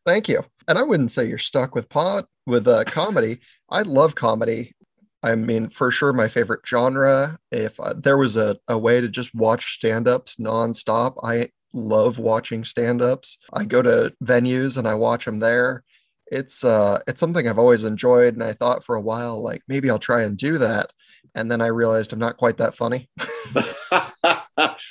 [0.06, 0.44] Thank you.
[0.68, 3.40] And I wouldn't say you're stuck with pod with uh, comedy.
[3.70, 4.74] I love comedy.
[5.22, 7.38] I mean, for sure, my favorite genre.
[7.50, 12.18] If uh, there was a, a way to just watch stand ups nonstop, I love
[12.18, 13.38] watching stand ups.
[13.52, 15.84] I go to venues and I watch them there.
[16.28, 19.88] It's uh it's something I've always enjoyed and I thought for a while like maybe
[19.88, 20.92] I'll try and do that
[21.36, 23.08] and then I realized I'm not quite that funny.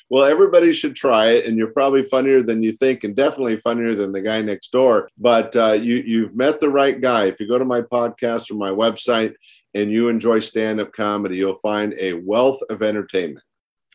[0.09, 3.95] well, everybody should try it, and you're probably funnier than you think, and definitely funnier
[3.95, 5.09] than the guy next door.
[5.17, 7.25] But uh, you you've met the right guy.
[7.25, 9.33] If you go to my podcast or my website
[9.73, 13.43] and you enjoy stand-up comedy, you'll find a wealth of entertainment.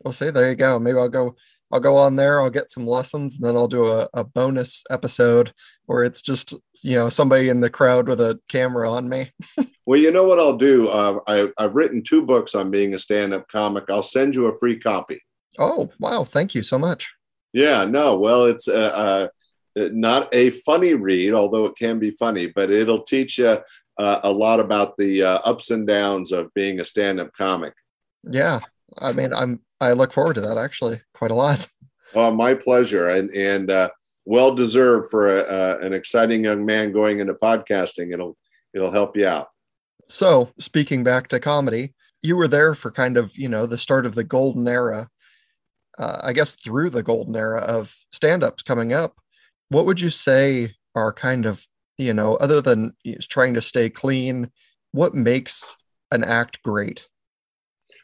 [0.03, 0.77] Well, see, there you go.
[0.79, 1.35] Maybe I'll go
[1.71, 4.83] I'll go on there, I'll get some lessons, and then I'll do a, a bonus
[4.89, 5.53] episode
[5.85, 9.31] where it's just, you know, somebody in the crowd with a camera on me.
[9.85, 10.89] well, you know what I'll do?
[10.89, 13.85] Uh, I, I've written two books on being a stand up comic.
[13.89, 15.21] I'll send you a free copy.
[15.59, 16.23] Oh, wow.
[16.23, 17.13] Thank you so much.
[17.53, 19.29] Yeah, no, well, it's uh,
[19.75, 23.57] uh, not a funny read, although it can be funny, but it'll teach you
[23.97, 27.73] uh, a lot about the uh, ups and downs of being a stand up comic.
[28.23, 28.61] Yeah.
[28.97, 31.67] I mean, I'm I look forward to that actually quite a lot.
[32.13, 33.89] Oh, my pleasure, and and uh,
[34.25, 38.13] well deserved for a, uh, an exciting young man going into podcasting.
[38.13, 38.37] It'll
[38.73, 39.47] it'll help you out.
[40.09, 44.05] So, speaking back to comedy, you were there for kind of you know the start
[44.05, 45.09] of the golden era.
[46.01, 49.17] Uh, I guess through the golden era of stand-ups coming up.
[49.69, 51.67] What would you say are kind of
[51.99, 52.95] you know other than
[53.29, 54.49] trying to stay clean?
[54.93, 55.77] What makes
[56.11, 57.07] an act great?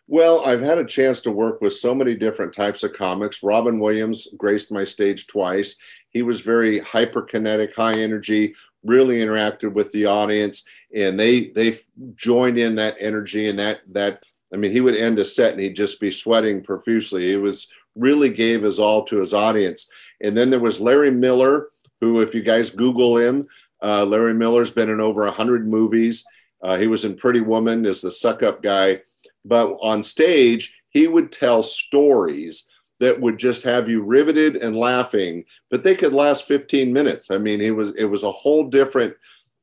[0.07, 3.41] Well, I've had a chance to work with so many different types of comics.
[3.41, 5.75] Robin Williams graced my stage twice.
[6.11, 10.63] He was very hyperkinetic, high energy, really interacted with the audience,
[10.95, 11.79] and they they
[12.13, 14.21] joined in that energy and that that.
[14.53, 17.27] I mean, he would end a set and he'd just be sweating profusely.
[17.27, 19.89] He was really gave his all to his audience.
[20.21, 21.69] And then there was Larry Miller,
[22.01, 23.47] who, if you guys Google him,
[23.81, 26.25] uh, Larry Miller's been in over 100 movies.
[26.61, 29.01] Uh, he was in Pretty Woman as the suck up guy.
[29.45, 32.67] But on stage, he would tell stories
[32.99, 37.29] that would just have you riveted and laughing, but they could last 15 minutes.
[37.29, 39.15] I mean, he was it was a whole different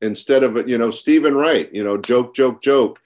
[0.02, 3.00] instead of you know Steven Wright, you know, joke, joke, joke.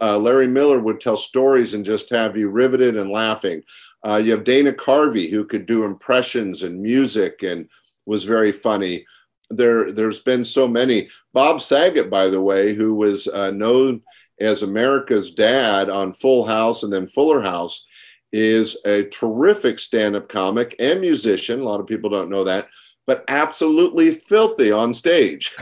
[0.00, 3.62] Uh, Larry Miller would tell stories and just have you riveted and laughing.
[4.06, 7.68] Uh, you have Dana Carvey who could do impressions and music and
[8.06, 9.04] was very funny.
[9.50, 11.08] There, there's been so many.
[11.32, 14.02] Bob Saget, by the way, who was uh, known
[14.40, 17.84] as America's dad on Full House and then Fuller House,
[18.32, 21.60] is a terrific stand up comic and musician.
[21.60, 22.68] A lot of people don't know that,
[23.06, 25.54] but absolutely filthy on stage.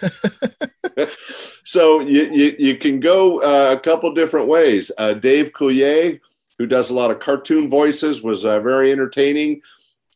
[1.64, 4.90] so you, you, you, can go uh, a couple different ways.
[4.96, 6.18] Uh, Dave Coulier,
[6.58, 9.60] who does a lot of cartoon voices, was uh, very entertaining.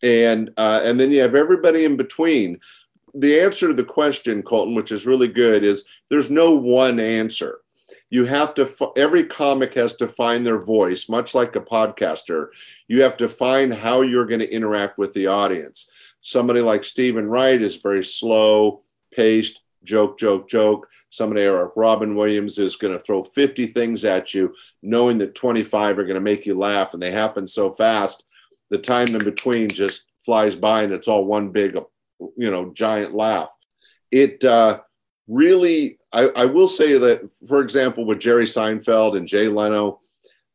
[0.02, 2.60] And, uh, and then you have everybody in between.
[3.14, 7.60] The answer to the question, Colton, which is really good, is there's no one answer
[8.10, 12.48] you have to every comic has to find their voice much like a podcaster
[12.86, 15.88] you have to find how you're going to interact with the audience
[16.20, 20.88] somebody like Steven Wright is very slow paced joke joke joke.
[21.10, 25.98] Somebody like robin williams is going to throw 50 things at you knowing that 25
[25.98, 28.24] are going to make you laugh and they happen so fast
[28.70, 31.76] the time in between just flies by and it's all one big
[32.36, 33.50] you know giant laugh.
[34.10, 34.80] It uh,
[35.26, 40.00] really I, I, will say that, for example, with Jerry Seinfeld and Jay Leno,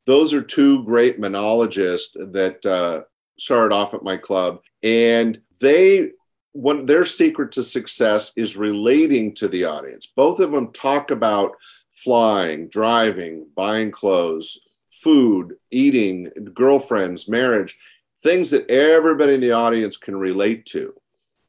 [0.05, 3.03] those are two great monologists that uh,
[3.37, 6.09] started off at my club, and they
[6.53, 10.05] one their secret to success is relating to the audience.
[10.05, 11.55] Both of them talk about
[11.93, 14.59] flying, driving, buying clothes,
[14.91, 17.77] food, eating, girlfriends, marriage,
[18.21, 20.93] things that everybody in the audience can relate to.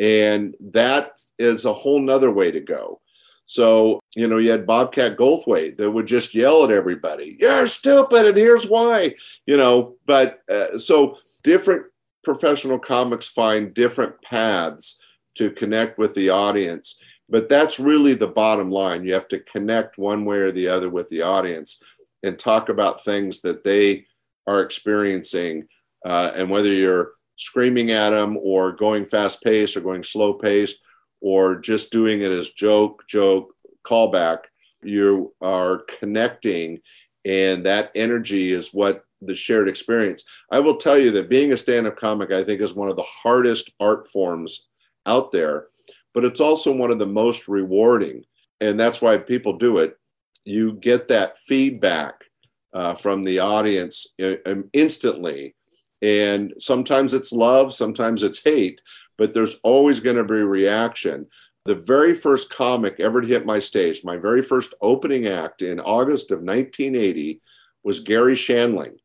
[0.00, 3.00] And that is a whole nother way to go.
[3.46, 8.26] So, you know, you had Bobcat Goldthwait that would just yell at everybody, You're stupid,
[8.26, 9.14] and here's why,
[9.46, 9.96] you know.
[10.06, 11.84] But uh, so different
[12.24, 14.98] professional comics find different paths
[15.36, 16.98] to connect with the audience.
[17.28, 19.04] But that's really the bottom line.
[19.04, 21.80] You have to connect one way or the other with the audience
[22.22, 24.06] and talk about things that they
[24.46, 25.66] are experiencing.
[26.04, 30.80] Uh, and whether you're screaming at them or going fast paced or going slow paced
[31.20, 33.54] or just doing it as joke, joke,
[33.86, 34.40] callback,
[34.82, 36.80] you are connecting.
[37.24, 40.24] And that energy is what the shared experience.
[40.50, 42.96] I will tell you that being a stand up comic, I think, is one of
[42.96, 44.68] the hardest art forms
[45.06, 45.68] out there
[46.14, 48.24] but it's also one of the most rewarding.
[48.60, 49.98] And that's why people do it.
[50.44, 52.24] You get that feedback
[52.72, 55.54] uh, from the audience uh, um, instantly.
[56.00, 58.80] And sometimes it's love, sometimes it's hate,
[59.18, 61.26] but there's always going to be reaction.
[61.64, 65.80] The very first comic ever to hit my stage, my very first opening act in
[65.80, 67.40] August of 1980
[67.82, 68.96] was Garry Shandling,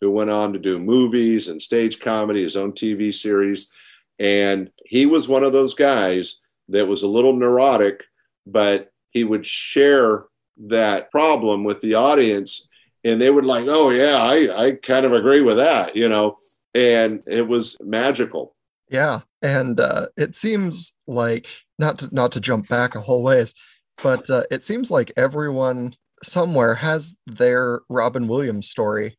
[0.00, 3.70] who went on to do movies and stage comedy, his own TV series.
[4.18, 6.36] And he was one of those guys
[6.68, 8.04] that was a little neurotic,
[8.46, 10.24] but he would share
[10.68, 12.68] that problem with the audience
[13.04, 16.38] and they would like, oh yeah, I, I kind of agree with that, you know,
[16.74, 18.54] and it was magical.
[18.90, 19.20] Yeah.
[19.42, 21.46] And uh, it seems like
[21.78, 23.54] not to, not to jump back a whole ways,
[24.02, 29.16] but uh, it seems like everyone somewhere has their Robin Williams story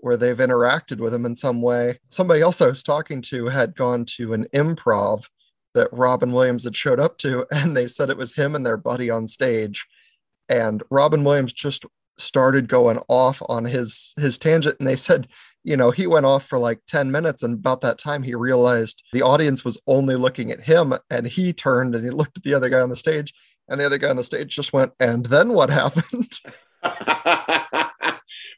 [0.00, 1.98] where they've interacted with him in some way.
[2.08, 5.24] Somebody else I was talking to had gone to an improv
[5.74, 8.76] that Robin Williams had showed up to, and they said it was him and their
[8.76, 9.86] buddy on stage.
[10.48, 11.84] And Robin Williams just
[12.18, 15.28] started going off on his his tangent, and they said,
[15.62, 19.02] you know, he went off for like 10 minutes, and about that time he realized
[19.12, 22.54] the audience was only looking at him, and he turned and he looked at the
[22.54, 23.32] other guy on the stage,
[23.68, 26.38] and the other guy on the stage just went, and then what happened?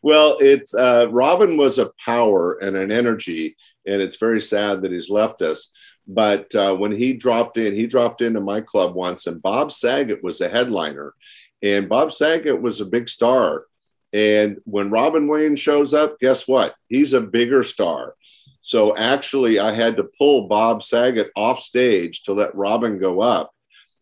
[0.02, 4.92] well, it's uh, Robin was a power and an energy, and it's very sad that
[4.92, 5.72] he's left us.
[6.06, 10.22] But uh, when he dropped in, he dropped into my club once, and Bob Saget
[10.22, 11.14] was the headliner.
[11.62, 13.64] And Bob Saget was a big star.
[14.12, 16.74] And when Robin Williams shows up, guess what?
[16.88, 18.14] He's a bigger star.
[18.60, 23.52] So actually, I had to pull Bob Saget off stage to let Robin go up.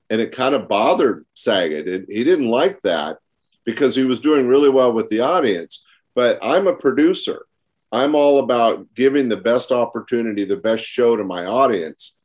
[0.09, 1.87] And it kind of bothered Saget.
[1.87, 3.18] It, he didn't like that
[3.64, 5.83] because he was doing really well with the audience.
[6.14, 7.46] But I'm a producer.
[7.92, 12.16] I'm all about giving the best opportunity, the best show to my audience.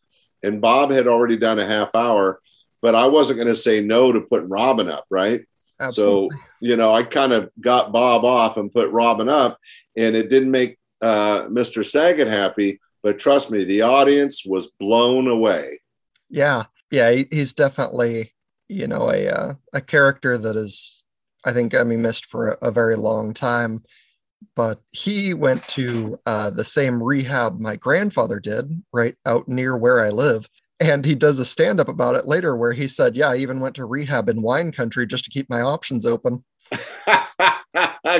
[0.43, 2.39] And Bob had already done a half hour,
[2.81, 5.43] but I wasn't going to say no to putting Robin up, right?
[5.79, 6.29] Absolutely.
[6.37, 9.59] So, you know, I kind of got Bob off and put Robin up,
[9.97, 11.85] and it didn't make uh, Mr.
[11.85, 12.79] Saget happy.
[13.03, 15.81] But trust me, the audience was blown away.
[16.29, 18.33] Yeah, yeah, he's definitely
[18.67, 21.03] you know a uh, a character that is,
[21.45, 23.83] I think, I mean, missed for a, a very long time
[24.55, 30.01] but he went to uh, the same rehab my grandfather did, right out near where
[30.01, 30.47] I live.
[30.79, 33.61] And he does a stand up about it later where he said, Yeah, I even
[33.61, 36.43] went to rehab in wine country just to keep my options open.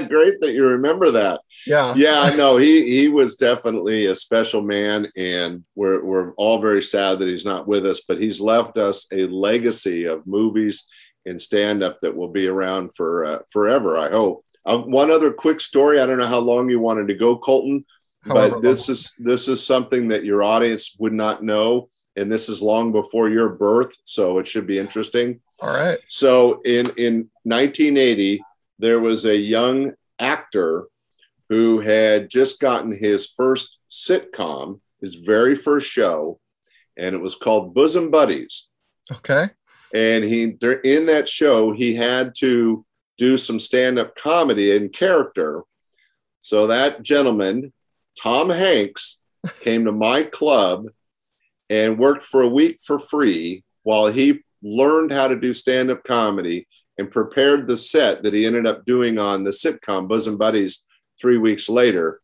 [0.08, 1.42] Great that you remember that.
[1.68, 1.94] Yeah.
[1.96, 7.20] Yeah, no, he he was definitely a special man, and we're we're all very sad
[7.20, 10.88] that he's not with us, but he's left us a legacy of movies
[11.26, 14.44] and stand up that will be around for uh, forever, I hope.
[14.66, 16.00] Uh, one other quick story.
[16.00, 17.86] I don't know how long you wanted to go, Colton,
[18.26, 22.62] but this is this is something that your audience would not know, and this is
[22.62, 25.40] long before your birth, so it should be interesting.
[25.62, 26.00] All right.
[26.10, 28.42] So in in 1980,
[28.80, 30.86] there was a young actor
[31.50, 36.40] who had just gotten his first sitcom, his very first show,
[36.98, 38.70] and it was called Bosom Buddies.
[39.12, 39.50] Okay.
[39.96, 42.86] And he in that show he had to
[43.18, 45.64] do some stand up comedy in character.
[46.42, 47.72] So that gentleman,
[48.22, 49.22] Tom Hanks,
[49.62, 50.88] came to my club
[51.70, 56.04] and worked for a week for free while he learned how to do stand up
[56.04, 56.68] comedy
[56.98, 60.86] and prepared the set that he ended up doing on the sitcom Bosom Buddies
[61.20, 62.20] three weeks later.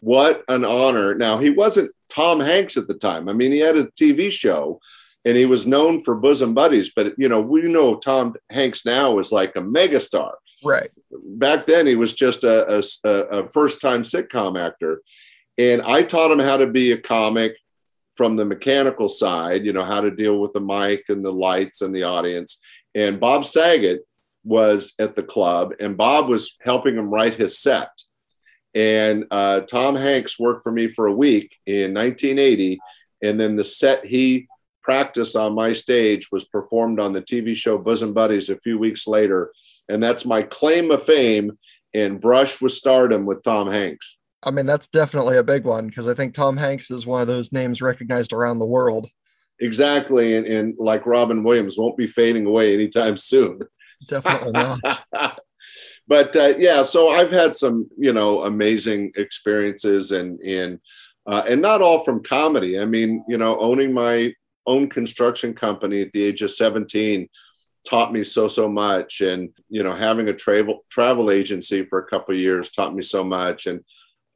[0.00, 1.14] What an honor.
[1.14, 3.28] Now, he wasn't Tom Hanks at the time.
[3.28, 4.80] I mean, he had a TV show,
[5.24, 6.92] and he was known for bosom buddies.
[6.94, 10.32] But you know, we know Tom Hanks now is like a megastar.
[10.64, 10.90] Right.
[11.10, 15.02] Back then, he was just a, a, a first time sitcom actor.
[15.58, 17.54] And I taught him how to be a comic
[18.16, 21.80] from the mechanical side, you know, how to deal with the mic and the lights
[21.80, 22.60] and the audience.
[22.94, 24.00] And Bob Saget
[24.44, 27.90] was at the club, and Bob was helping him write his set.
[28.74, 32.78] And uh, Tom Hanks worked for me for a week in 1980.
[33.22, 34.48] And then the set he
[34.82, 39.06] practiced on my stage was performed on the TV show Bosom Buddies a few weeks
[39.06, 39.52] later.
[39.88, 41.58] And that's my claim of fame
[41.94, 44.18] and brush with stardom with Tom Hanks.
[44.42, 47.26] I mean, that's definitely a big one because I think Tom Hanks is one of
[47.26, 49.08] those names recognized around the world.
[49.60, 50.36] Exactly.
[50.36, 53.60] And, and like Robin Williams won't be fading away anytime soon.
[54.08, 54.80] Definitely not.
[56.08, 60.80] but uh, yeah, so I've had some, you know, amazing experiences and, and,
[61.26, 62.80] uh, and not all from comedy.
[62.80, 64.32] I mean, you know, owning my
[64.66, 67.28] own construction company at the age of 17
[67.88, 69.20] taught me so so much.
[69.20, 73.24] And you know having a travel travel agency for a couple years taught me so
[73.24, 73.66] much.
[73.66, 73.84] And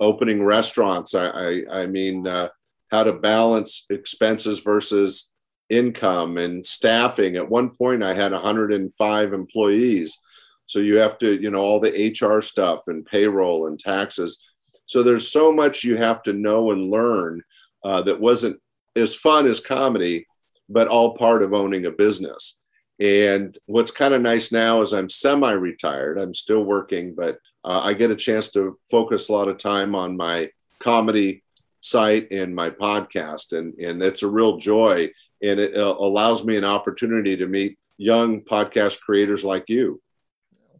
[0.00, 2.48] opening restaurants i i, I mean uh,
[2.90, 5.30] how to balance expenses versus
[5.70, 7.36] income and staffing.
[7.36, 10.20] At one point i had 105 employees.
[10.66, 14.42] So you have to you know all the hr stuff and payroll and taxes.
[14.86, 17.42] So there's so much you have to know and learn
[17.84, 18.60] uh, that wasn't
[18.96, 20.26] as fun as comedy
[20.68, 22.58] but all part of owning a business.
[22.98, 26.18] And what's kind of nice now is i'm semi-retired.
[26.18, 29.94] I'm still working but uh, i get a chance to focus a lot of time
[29.94, 31.42] on my comedy
[31.80, 35.10] site and my podcast and and it's a real joy
[35.42, 40.00] and it uh, allows me an opportunity to meet young podcast creators like you.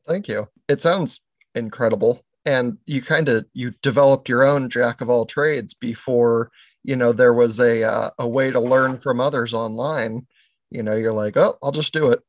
[0.07, 0.49] Thank you.
[0.69, 1.21] It sounds
[1.55, 6.51] incredible and you kind of you developed your own jack of all trades before
[6.85, 10.27] you know there was a uh, a way to learn from others online
[10.71, 12.21] you know you're like oh i'll just do it.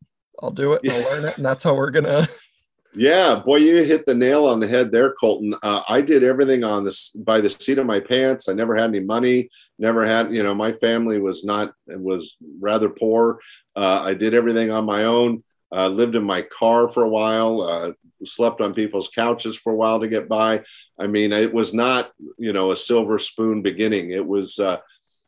[0.42, 2.28] I'll do it and i'll learn it and that's how we're gonna
[2.94, 5.54] yeah boy you hit the nail on the head there colton.
[5.62, 8.50] Uh, i did everything on this by the seat of my pants.
[8.50, 12.90] I never had any money never had you know my family was not was rather
[12.90, 13.40] poor.
[13.76, 15.44] Uh, i did everything on my own.
[15.76, 17.62] Uh, lived in my car for a while.
[17.62, 17.92] Uh,
[18.26, 20.64] slept on people's couches for a while to get by.
[21.00, 24.12] I mean, it was not, you know, a silver spoon beginning.
[24.12, 24.80] It was uh,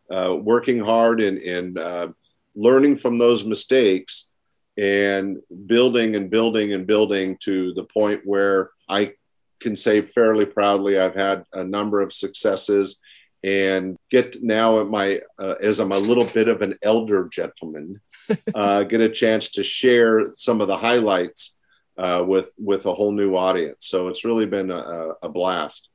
[0.09, 2.07] uh, working hard and, and uh,
[2.55, 4.29] learning from those mistakes
[4.77, 9.13] and building and building and building to the point where I
[9.59, 12.99] can say fairly proudly I've had a number of successes
[13.43, 18.01] and get now at my uh, as I'm a little bit of an elder gentleman,
[18.55, 21.56] uh, get a chance to share some of the highlights
[21.97, 23.87] uh, with with a whole new audience.
[23.87, 25.89] So it's really been a, a blast.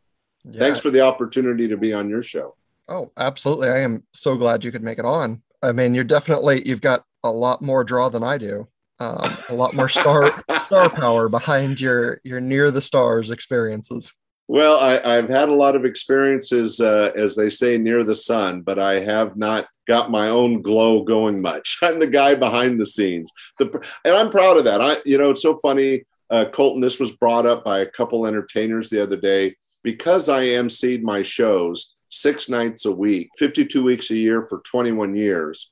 [0.44, 0.58] Yeah.
[0.58, 2.56] Thanks for the opportunity to be on your show.
[2.88, 3.68] Oh, absolutely!
[3.68, 5.42] I am so glad you could make it on.
[5.62, 8.66] I mean, you're definitely you've got a lot more draw than I do.
[8.98, 14.12] Um, a lot more star star power behind your your near the stars experiences.
[14.48, 18.62] Well, I, have had a lot of experiences, uh, as they say, near the sun,
[18.62, 21.78] but I have not got my own glow going much.
[21.82, 23.66] I'm the guy behind the scenes, the,
[24.04, 24.80] and I'm proud of that.
[24.80, 26.80] I, you know, it's so funny, uh, Colton.
[26.80, 31.22] This was brought up by a couple entertainers the other day because I emceed my
[31.22, 35.70] shows six nights a week, 52 weeks a year for 21 years.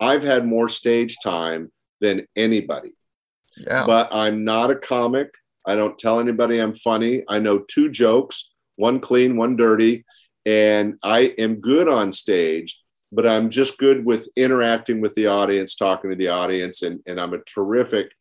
[0.00, 2.92] I've had more stage time than anybody.
[3.56, 3.84] Yeah.
[3.86, 5.30] But I'm not a comic.
[5.66, 7.24] I don't tell anybody I'm funny.
[7.28, 10.04] I know two jokes, one clean, one dirty,
[10.44, 15.74] and I am good on stage, but I'm just good with interacting with the audience,
[15.74, 18.12] talking to the audience, and, and I'm a terrific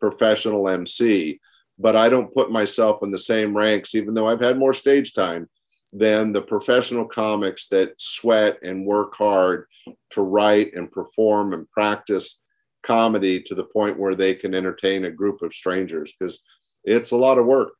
[0.00, 1.40] professional MC.
[1.78, 5.12] But I don't put myself in the same ranks, even though I've had more stage
[5.12, 5.48] time
[5.92, 9.66] than the professional comics that sweat and work hard
[10.10, 12.40] to write and perform and practice
[12.84, 16.42] comedy to the point where they can entertain a group of strangers because
[16.84, 17.72] it's a lot of work.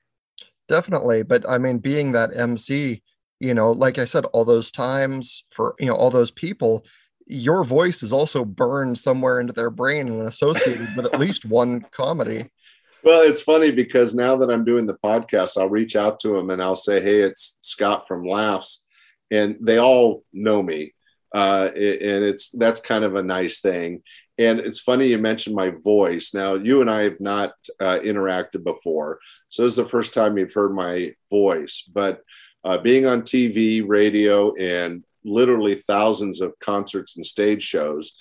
[0.69, 1.23] Definitely.
[1.23, 3.03] But I mean, being that MC,
[3.41, 6.85] you know, like I said, all those times for, you know, all those people,
[7.27, 11.85] your voice is also burned somewhere into their brain and associated with at least one
[11.91, 12.51] comedy.
[13.03, 16.49] Well, it's funny because now that I'm doing the podcast, I'll reach out to them
[16.51, 18.83] and I'll say, Hey, it's Scott from Laughs.
[19.31, 20.95] And they all know me.
[21.35, 24.03] Uh, and it's that's kind of a nice thing.
[24.39, 26.35] And it's funny you mentioned my voice.
[26.35, 29.21] Now, you and I have not uh, interacted before.
[29.49, 31.89] So, this is the first time you've heard my voice.
[31.93, 32.21] But
[32.65, 38.17] uh, being on TV, radio, and literally thousands of concerts and stage shows,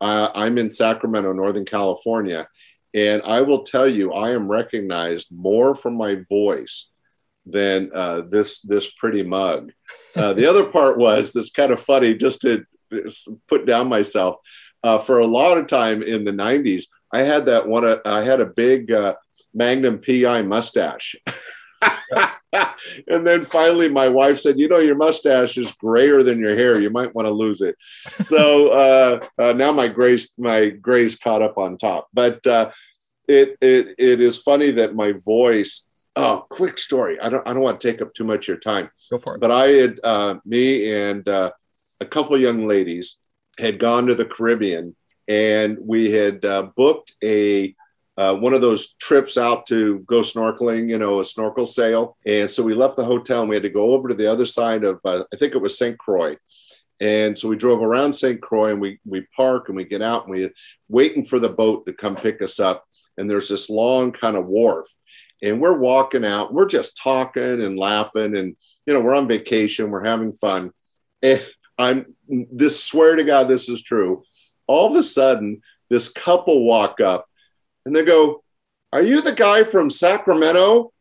[0.00, 2.48] uh, I'm in Sacramento, Northern California.
[2.94, 6.90] And I will tell you, I am recognized more from my voice
[7.44, 9.72] than uh, this this pretty mug.
[10.14, 12.64] Uh, the other part was that's kind of funny, just to
[13.48, 14.36] put down myself
[14.86, 17.84] uh, for a lot of time in the 90s, I had that one.
[17.84, 19.16] Uh, I had a big uh,
[19.52, 21.16] Magnum PI mustache.
[21.82, 26.80] and then finally, my wife said, "You know, your mustache is grayer than your hair.
[26.80, 27.76] You might want to lose it."
[28.22, 32.08] So uh, uh, now my gray's my gray's caught up on top.
[32.14, 32.70] But uh,
[33.28, 35.86] it it it is funny that my voice.
[36.18, 37.20] Oh, quick story.
[37.20, 38.90] I don't I don't want to take up too much of your time.
[39.10, 39.40] Go for it.
[39.40, 41.50] But I had uh, me and uh,
[42.00, 43.18] a couple of young ladies
[43.58, 44.94] had gone to the Caribbean,
[45.28, 47.74] and we had uh, booked a
[48.18, 52.16] uh, one of those trips out to go snorkeling, you know, a snorkel sail.
[52.24, 54.46] And so we left the hotel and we had to go over to the other
[54.46, 55.98] side of, uh, I think it was St.
[55.98, 56.36] Croix.
[56.98, 58.40] And so we drove around St.
[58.40, 60.50] Croix and we, we park and we get out and we
[60.88, 62.86] waiting for the boat to come pick us up.
[63.18, 64.88] And there's this long kind of wharf
[65.42, 66.54] and we're walking out.
[66.54, 69.90] We're just talking and laughing and, you know, we're on vacation.
[69.90, 70.72] We're having fun.
[71.22, 71.42] And
[71.78, 74.22] I'm this swear to God, this is true.
[74.66, 77.26] All of a sudden, this couple walk up
[77.84, 78.42] and they go,
[78.92, 80.92] Are you the guy from Sacramento?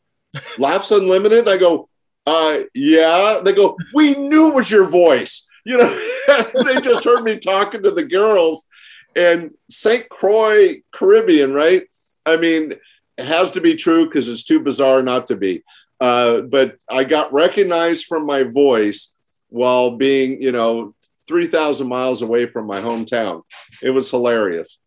[0.57, 1.47] Laughs Unlimited?
[1.47, 1.89] I go,
[2.25, 3.39] uh, Yeah.
[3.43, 5.45] They go, We knew it was your voice.
[5.65, 6.09] You know,
[6.65, 8.67] they just heard me talking to the girls
[9.15, 10.07] and St.
[10.09, 11.83] Croix Caribbean, right?
[12.25, 12.73] I mean,
[13.17, 15.63] it has to be true because it's too bizarre not to be.
[15.99, 19.14] Uh, but I got recognized from my voice
[19.55, 20.93] while being, you know,
[21.27, 23.41] 3,000 miles away from my hometown.
[23.81, 24.79] It was hilarious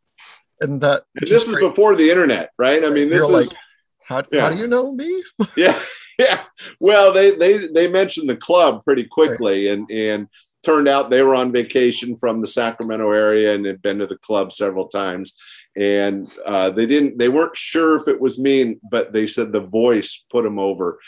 [0.60, 1.68] and that and this is great.
[1.68, 2.84] before the internet, right?
[2.84, 3.58] I mean, this You're is like,
[4.04, 4.42] how, yeah.
[4.42, 5.22] how do you know me?
[5.56, 5.78] yeah,
[6.18, 6.42] yeah.
[6.80, 9.78] Well, they they they mentioned the club pretty quickly, right.
[9.78, 10.28] and and
[10.64, 14.18] turned out they were on vacation from the Sacramento area and had been to the
[14.18, 15.38] club several times.
[15.76, 19.60] And uh, they didn't, they weren't sure if it was me, but they said the
[19.60, 20.98] voice put them over.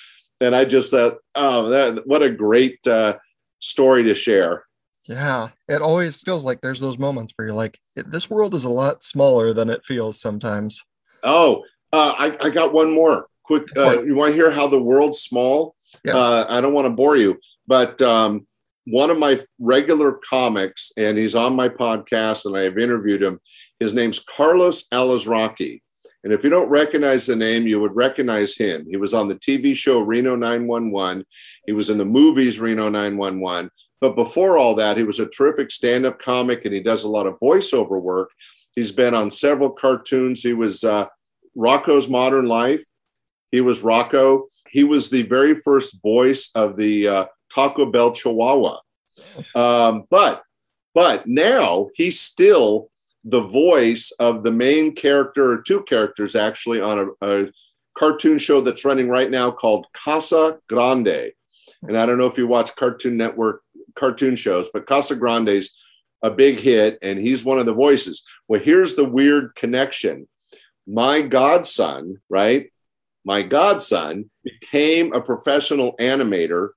[0.40, 3.16] And I just thought, oh, that what a great uh,
[3.61, 4.64] story to share.
[5.06, 8.70] Yeah, it always feels like there's those moments where you're like, this world is a
[8.70, 10.82] lot smaller than it feels sometimes.
[11.22, 13.64] Oh, uh, I, I got one more quick.
[13.76, 15.74] Uh, you want to hear how the world's small?
[16.04, 16.16] Yeah.
[16.16, 18.46] Uh, I don't want to bore you, but um,
[18.86, 23.40] one of my regular comics, and he's on my podcast, and I've interviewed him.
[23.80, 25.82] His name's Carlos Alazraqui.
[26.23, 28.87] And if you don't recognize the name, you would recognize him.
[28.89, 31.25] He was on the TV show Reno 911.
[31.66, 33.71] He was in the movies Reno 911.
[34.01, 37.09] But before all that, he was a terrific stand up comic and he does a
[37.09, 38.31] lot of voiceover work.
[38.75, 40.43] He's been on several cartoons.
[40.43, 41.07] He was uh,
[41.57, 42.83] Rocko's Modern Life.
[43.51, 44.45] He was Rocko.
[44.71, 48.79] He was the very first voice of the uh, Taco Bell Chihuahua.
[49.55, 50.43] Um, but
[50.95, 52.89] but now he's still
[53.25, 57.53] the voice of the main character, or two characters actually, on a, a
[57.97, 61.33] cartoon show that's running right now called Casa Grande.
[61.83, 63.62] And I don't know if you watch Cartoon Network
[63.95, 65.77] cartoon shows, but Casa Grande's
[66.23, 68.25] a big hit and he's one of the voices.
[68.49, 70.29] Well, here's the weird connection.
[70.87, 72.71] My godson, right?
[73.25, 76.71] My godson became a professional animator,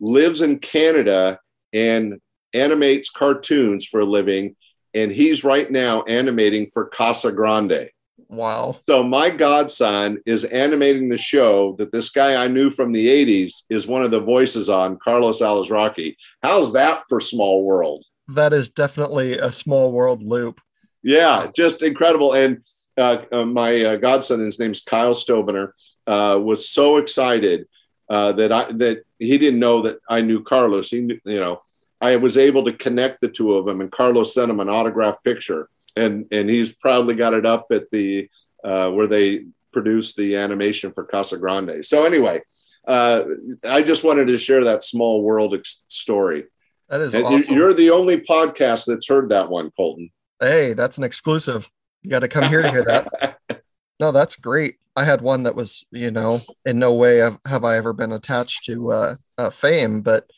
[0.00, 1.38] lives in Canada
[1.72, 2.20] and
[2.52, 4.56] animates cartoons for a living.
[4.94, 7.90] And he's right now animating for Casa Grande.
[8.28, 8.78] Wow.
[8.88, 13.62] So my godson is animating the show that this guy I knew from the 80s
[13.70, 16.16] is one of the voices on, Carlos Alazraqui.
[16.42, 18.04] How's that for small world?
[18.28, 20.60] That is definitely a small world loop.
[21.02, 22.32] Yeah, just incredible.
[22.32, 22.64] And
[22.96, 25.72] uh, uh, my uh, godson, his name's Kyle Stobener,
[26.06, 27.66] uh, was so excited
[28.08, 30.90] uh, that I that he didn't know that I knew Carlos.
[30.90, 31.60] He, knew, you know,
[32.04, 35.24] I was able to connect the two of them, and Carlos sent him an autographed
[35.24, 38.28] picture and and he's proudly got it up at the
[38.62, 41.84] uh, where they produced the animation for Casa Grande.
[41.84, 42.40] So anyway,
[42.86, 43.24] uh,
[43.64, 46.44] I just wanted to share that small world ex- story.
[46.88, 47.54] That is and awesome.
[47.54, 50.10] You're the only podcast that's heard that one, Colton.
[50.40, 51.68] Hey, that's an exclusive.
[52.02, 53.38] You got to come here to hear that.
[54.00, 54.76] no, that's great.
[54.96, 58.12] I had one that was, you know, in no way have, have I ever been
[58.12, 60.30] attached to uh, uh, fame, but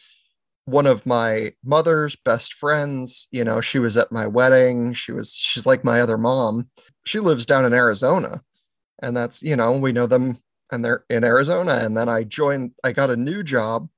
[0.66, 4.92] one of my mother's best friends you know she was at my wedding.
[4.92, 6.68] She was she's like my other mom.
[7.04, 8.42] She lives down in arizona
[9.00, 10.38] and that's you know we know them
[10.70, 11.80] and they're in arizona.
[11.82, 13.88] And then i joined i got a new job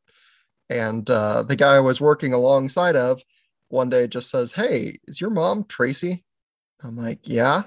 [0.71, 3.23] and uh, the guy i was working alongside of
[3.69, 6.25] one day just says hey is your mom tracy?
[6.83, 7.63] I'm like yeah.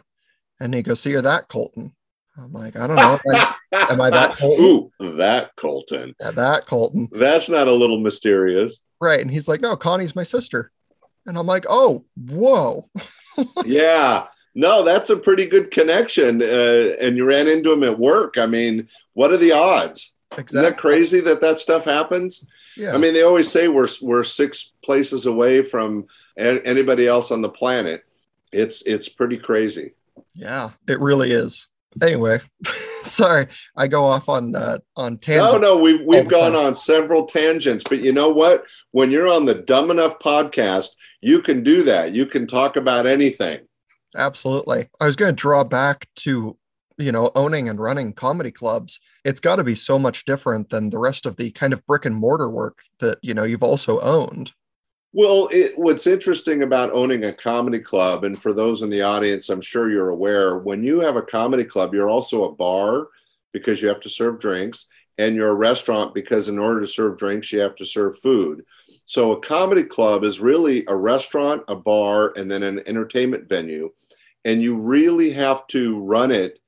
[0.60, 1.96] And he goes so you're that colton.
[2.38, 3.20] I'm like, I don't know.
[3.34, 4.66] I, am I that Colton?
[4.66, 6.16] Ooh, that Colton.
[6.20, 7.10] Yeah, that Colton.
[7.12, 8.84] That's not a little mysterious.
[9.00, 9.22] Right.
[9.22, 10.72] And he's like, no, Connie's my sister.
[11.26, 12.90] And I'm like, oh, whoa.
[13.66, 14.28] yeah.
[14.54, 16.42] No, that's a pretty good connection.
[16.42, 18.38] Uh, and you ran into him at work.
[18.38, 20.16] I mean, what are the odds?
[20.32, 20.60] Exactly.
[20.60, 22.46] Isn't that crazy that that stuff happens?
[22.78, 22.94] Yeah.
[22.94, 26.08] I mean, they always say we're, we're six places away from
[26.38, 28.04] anybody else on the planet.
[28.52, 29.94] It's, it's pretty crazy.
[30.34, 31.68] Yeah, it really is.
[32.02, 32.40] Anyway,
[33.04, 35.54] sorry, I go off on uh, on tangents.
[35.54, 38.66] No, no, we've we've gone on several tangents, but you know what?
[38.92, 40.90] When you're on the Dumb Enough podcast,
[41.22, 42.14] you can do that.
[42.14, 43.62] You can talk about anything.
[44.16, 44.90] Absolutely.
[45.00, 46.58] I was going to draw back to
[46.98, 50.90] you know owning and running comedy clubs it's got to be so much different than
[50.90, 54.00] the rest of the kind of brick and mortar work that you know you've also
[54.02, 54.52] owned
[55.14, 59.50] well, it, what's interesting about owning a comedy club, and for those in the audience,
[59.50, 63.08] I'm sure you're aware, when you have a comedy club, you're also a bar
[63.52, 64.88] because you have to serve drinks,
[65.18, 68.64] and you're a restaurant because in order to serve drinks, you have to serve food.
[69.06, 73.92] So a comedy club is really a restaurant, a bar, and then an entertainment venue.
[74.46, 76.60] And you really have to run it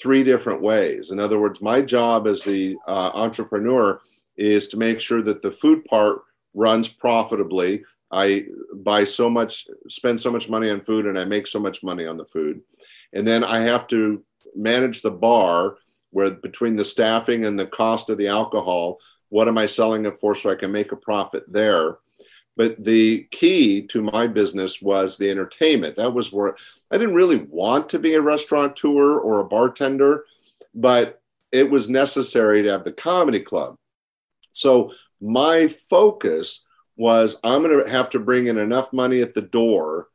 [0.00, 1.10] three different ways.
[1.10, 4.00] In other words, my job as the uh, entrepreneur
[4.36, 6.22] is to make sure that the food part
[6.58, 7.84] runs profitably.
[8.10, 11.82] I buy so much, spend so much money on food, and I make so much
[11.82, 12.60] money on the food.
[13.12, 15.76] And then I have to manage the bar
[16.10, 18.98] where between the staffing and the cost of the alcohol,
[19.28, 21.98] what am I selling it for so I can make a profit there?
[22.56, 25.96] But the key to my business was the entertainment.
[25.96, 26.56] That was where
[26.90, 30.24] I didn't really want to be a restaurateur or a bartender,
[30.74, 31.20] but
[31.52, 33.76] it was necessary to have the comedy club.
[34.52, 36.64] So my focus
[36.96, 40.08] was I'm going to have to bring in enough money at the door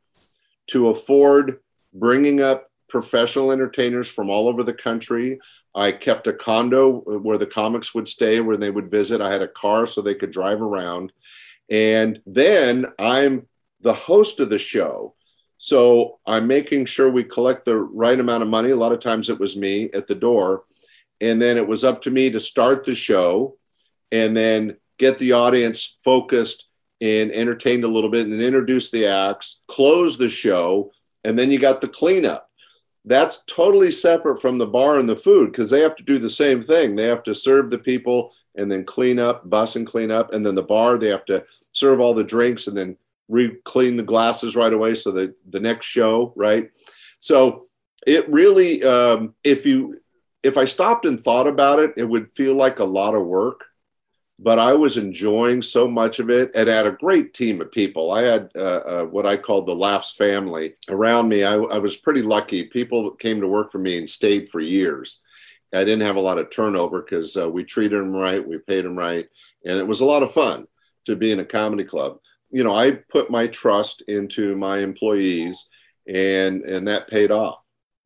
[0.68, 1.60] to afford
[1.92, 5.38] bringing up professional entertainers from all over the country.
[5.74, 9.20] I kept a condo where the comics would stay, where they would visit.
[9.20, 11.12] I had a car so they could drive around.
[11.70, 13.46] And then I'm
[13.80, 15.14] the host of the show.
[15.58, 18.70] So I'm making sure we collect the right amount of money.
[18.70, 20.64] A lot of times it was me at the door.
[21.20, 23.56] And then it was up to me to start the show
[24.12, 26.66] and then get the audience focused
[27.00, 30.92] and entertained a little bit and then introduce the acts, close the show,
[31.24, 32.48] and then you got the cleanup.
[33.04, 36.30] That's totally separate from the bar and the food because they have to do the
[36.30, 36.96] same thing.
[36.96, 40.32] They have to serve the people and then clean up, bus and clean up.
[40.32, 42.96] And then the bar, they have to serve all the drinks and then
[43.28, 44.94] re clean the glasses right away.
[44.94, 46.70] So that the next show, right?
[47.18, 47.66] So
[48.06, 50.00] it really, um, if you,
[50.42, 53.64] if I stopped and thought about it, it would feel like a lot of work
[54.38, 58.10] but I was enjoying so much of it and had a great team of people.
[58.10, 61.44] I had uh, uh, what I called the Laughs family around me.
[61.44, 62.64] I, I, was pretty lucky.
[62.64, 65.20] People came to work for me and stayed for years.
[65.72, 68.84] I didn't have a lot of turnover because uh, we treated them right, we paid
[68.84, 69.26] them right,
[69.64, 70.66] and it was a lot of fun
[71.06, 72.18] to be in a comedy club.
[72.50, 75.68] You know, I put my trust into my employees,
[76.06, 77.60] and and that paid off.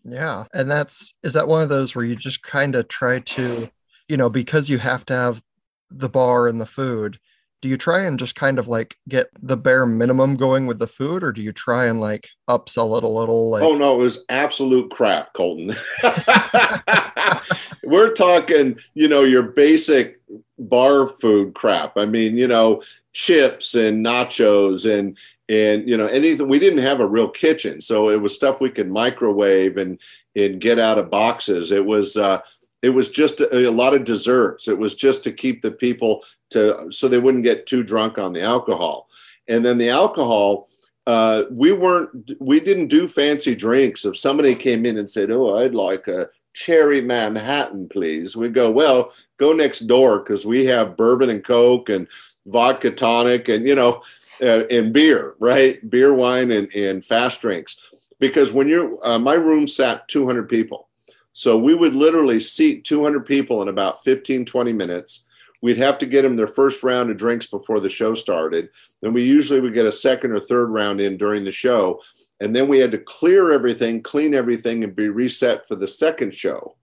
[0.04, 3.70] Yeah, and that's is that one of those where you just kind of try to,
[4.08, 5.42] you know, because you have to have
[5.90, 7.18] the bar and the food
[7.60, 10.86] do you try and just kind of like get the bare minimum going with the
[10.86, 13.98] food or do you try and like upsell it a little like oh no it
[13.98, 15.74] was absolute crap colton.
[17.84, 20.20] We're talking you know your basic
[20.58, 21.96] bar food crap.
[21.96, 22.82] I mean you know
[23.12, 25.16] chips and nachos and
[25.48, 28.70] and you know anything we didn't have a real kitchen so it was stuff we
[28.70, 29.98] could microwave and
[30.36, 31.72] and get out of boxes.
[31.72, 32.40] It was uh
[32.82, 34.68] it was just a, a, lot of desserts.
[34.68, 38.32] It was just to keep the people to so they wouldn't get too drunk on
[38.32, 39.08] the alcohol.
[39.48, 40.68] And then the alcohol,
[41.06, 44.04] uh, we weren't we didn't do fancy drinks.
[44.04, 48.70] If somebody came in and said, "Oh, I'd like a cherry Manhattan, please," we'd go,
[48.70, 52.06] "Well, go next door because we have bourbon and coke and
[52.46, 54.02] vodka tonic and you know
[54.42, 55.88] uh, and beer, right?
[55.90, 57.80] Beer, wine, and and fast drinks."
[58.20, 60.87] Because when you're uh, my room sat 200 people
[61.32, 65.24] so we would literally seat 200 people in about 15, 20 minutes.
[65.62, 68.70] We'd have to get them their first round of drinks before the show started.
[69.02, 72.00] Then we usually would get a second or third round in during the show.
[72.40, 76.34] And then we had to clear everything, clean everything, and be reset for the second
[76.34, 76.76] show.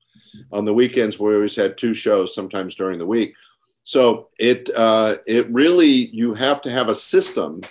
[0.51, 3.33] On the weekends, we always had two shows, sometimes during the week.
[3.83, 7.61] So it uh, it really you have to have a system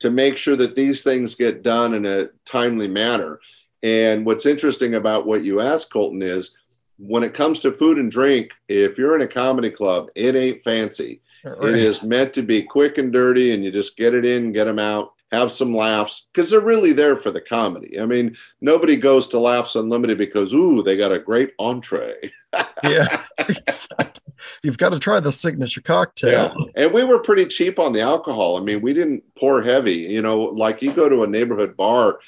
[0.00, 3.38] to make sure that these things get done in a timely manner.
[3.82, 6.56] And what's interesting about what you asked, Colton, is
[6.98, 10.64] when it comes to food and drink, if you're in a comedy club, it ain't
[10.64, 11.20] fancy.
[11.44, 11.70] Right.
[11.70, 14.64] It is meant to be quick and dirty, and you just get it in, get
[14.64, 18.00] them out, have some laughs, because they're really there for the comedy.
[18.00, 22.32] I mean, nobody goes to Laughs Unlimited because, ooh, they got a great entree.
[22.82, 24.34] yeah, exactly.
[24.62, 26.54] You've got to try the signature cocktail.
[26.58, 26.84] Yeah.
[26.84, 28.56] And we were pretty cheap on the alcohol.
[28.56, 29.96] I mean, we didn't pour heavy.
[29.96, 32.18] You know, like you go to a neighborhood bar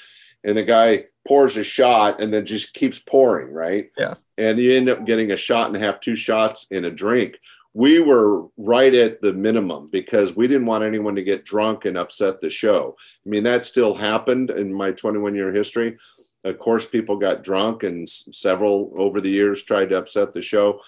[0.43, 3.91] and the guy pours a shot and then just keeps pouring, right?
[3.97, 4.15] Yeah.
[4.37, 7.39] And you end up getting a shot and a half, two shots in a drink.
[7.73, 11.97] We were right at the minimum because we didn't want anyone to get drunk and
[11.97, 12.97] upset the show.
[13.25, 15.97] I mean, that still happened in my 21 year history,
[16.43, 20.81] Of course, people got drunk, and several over the years tried to upset the show.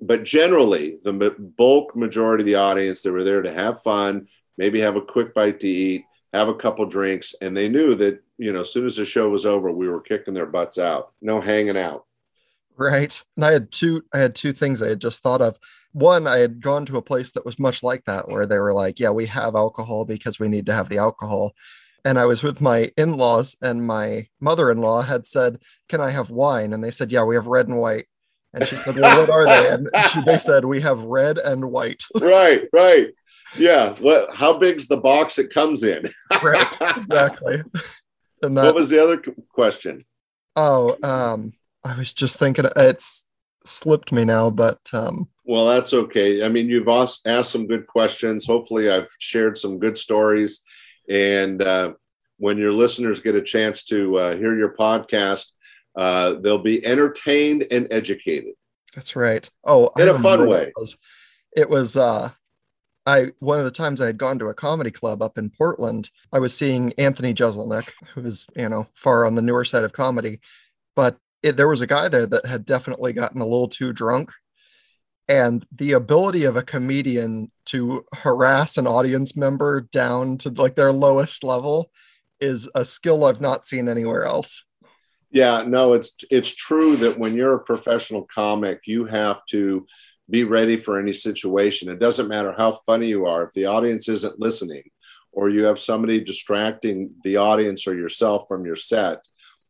[0.00, 4.26] But generally, the bulk majority of the audience, they were there to have fun,
[4.58, 6.04] maybe have a quick bite to eat,
[6.36, 9.28] have a couple drinks, and they knew that you know as soon as the show
[9.28, 11.12] was over, we were kicking their butts out.
[11.20, 12.04] No hanging out.
[12.76, 13.22] Right.
[13.36, 14.02] And I had two.
[14.12, 15.58] I had two things I had just thought of.
[15.92, 18.74] One, I had gone to a place that was much like that, where they were
[18.74, 21.54] like, "Yeah, we have alcohol because we need to have the alcohol."
[22.06, 25.58] and I was with my in-laws, and my mother-in-law had said,
[25.88, 28.06] "Can I have wine?" And they said, "Yeah, we have red and white."
[28.54, 31.64] And she said, "Well, what are they?" And she, they said, "We have red and
[31.64, 33.08] white." right, right,
[33.58, 33.94] yeah.
[34.00, 34.34] What?
[34.34, 36.04] How big's the box it comes in?
[36.42, 37.62] right, exactly.
[38.42, 40.04] And that, what was the other question?
[40.56, 41.52] Oh, um,
[41.84, 43.24] I was just thinking it's
[43.64, 46.44] slipped me now, but um, well, that's okay.
[46.44, 48.46] I mean, you've asked, asked some good questions.
[48.46, 50.64] Hopefully, I've shared some good stories
[51.08, 51.94] and uh,
[52.38, 55.52] when your listeners get a chance to uh, hear your podcast,
[55.96, 58.54] uh, they'll be entertained and educated.
[58.94, 59.48] That's right.
[59.64, 60.64] Oh, in a fun way.
[60.64, 60.96] It was,
[61.56, 62.30] it was uh,
[63.06, 66.10] I one of the times I had gone to a comedy club up in Portland.
[66.32, 69.92] I was seeing Anthony Jeselnik, who is you know far on the newer side of
[69.92, 70.40] comedy,
[70.94, 74.30] but it, there was a guy there that had definitely gotten a little too drunk
[75.28, 80.92] and the ability of a comedian to harass an audience member down to like their
[80.92, 81.90] lowest level
[82.40, 84.64] is a skill I've not seen anywhere else.
[85.30, 89.86] Yeah, no, it's it's true that when you're a professional comic, you have to
[90.28, 91.88] be ready for any situation.
[91.88, 94.90] It doesn't matter how funny you are if the audience isn't listening
[95.32, 99.24] or you have somebody distracting the audience or yourself from your set,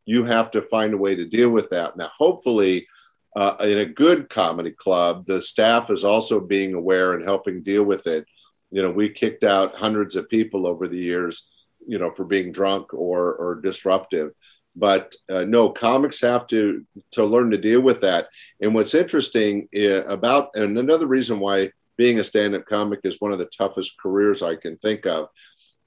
[0.07, 1.97] you have to find a way to deal with that.
[1.97, 2.87] Now, hopefully,
[3.35, 7.85] uh, in a good comedy club, the staff is also being aware and helping deal
[7.85, 8.25] with it.
[8.71, 11.51] You know, we kicked out hundreds of people over the years,
[11.87, 14.31] you know, for being drunk or or disruptive.
[14.77, 18.29] But uh, no, comics have to to learn to deal with that.
[18.61, 23.33] And what's interesting uh, about and another reason why being a stand-up comic is one
[23.33, 25.29] of the toughest careers I can think of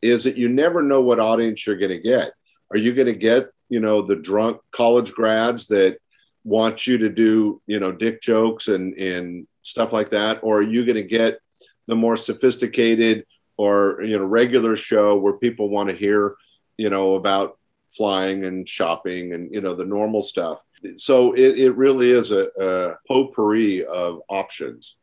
[0.01, 2.31] is that you never know what audience you're going to get.
[2.71, 5.99] Are you going to get, you know, the drunk college grads that
[6.49, 10.63] want you to do you know dick jokes and and stuff like that or are
[10.63, 11.39] you going to get
[11.87, 13.25] the more sophisticated
[13.57, 16.35] or you know regular show where people want to hear
[16.77, 17.58] you know about
[17.89, 20.61] flying and shopping and you know the normal stuff.
[20.95, 24.97] So it, it really is a, a potpourri of options.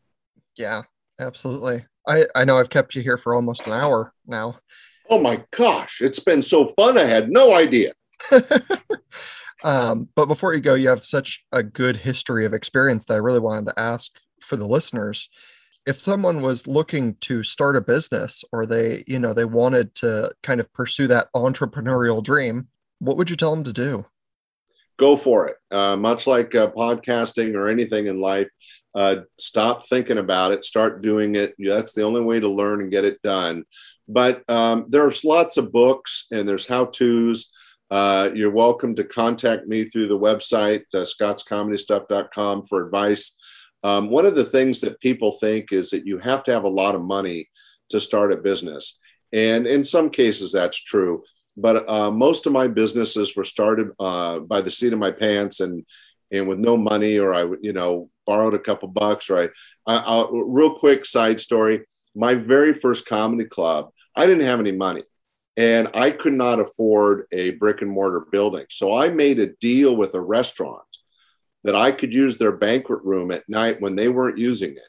[0.56, 0.82] Yeah
[1.18, 1.84] absolutely.
[2.06, 4.58] I i know i've kept you here for almost an hour now.
[5.08, 7.92] Oh my gosh it's been so fun i had no idea.
[9.64, 13.18] Um, but before you go, you have such a good history of experience that I
[13.18, 15.28] really wanted to ask for the listeners.
[15.86, 20.30] If someone was looking to start a business or they, you know, they wanted to
[20.42, 22.68] kind of pursue that entrepreneurial dream,
[22.98, 24.04] what would you tell them to do?
[24.98, 25.56] Go for it.
[25.70, 28.48] Uh, much like uh, podcasting or anything in life,
[28.94, 31.54] uh, stop thinking about it, start doing it.
[31.58, 33.64] That's the only way to learn and get it done.
[34.08, 37.52] But um, there's lots of books and there's how to's
[37.90, 43.36] uh, you're welcome to contact me through the website, uh, scottscomedystuff.com for advice.
[43.84, 46.68] Um, one of the things that people think is that you have to have a
[46.68, 47.48] lot of money
[47.90, 48.98] to start a business.
[49.32, 51.22] And in some cases, that's true.
[51.56, 55.60] But uh, most of my businesses were started uh, by the seat of my pants
[55.60, 55.84] and,
[56.30, 59.44] and with no money, or I, you know, borrowed a couple bucks, or I,
[59.86, 61.86] I I'll, real quick side story.
[62.14, 65.02] My very first comedy club, I didn't have any money
[65.56, 68.66] and I could not afford a brick and mortar building.
[68.68, 70.82] So I made a deal with a restaurant
[71.64, 74.88] that I could use their banquet room at night when they weren't using it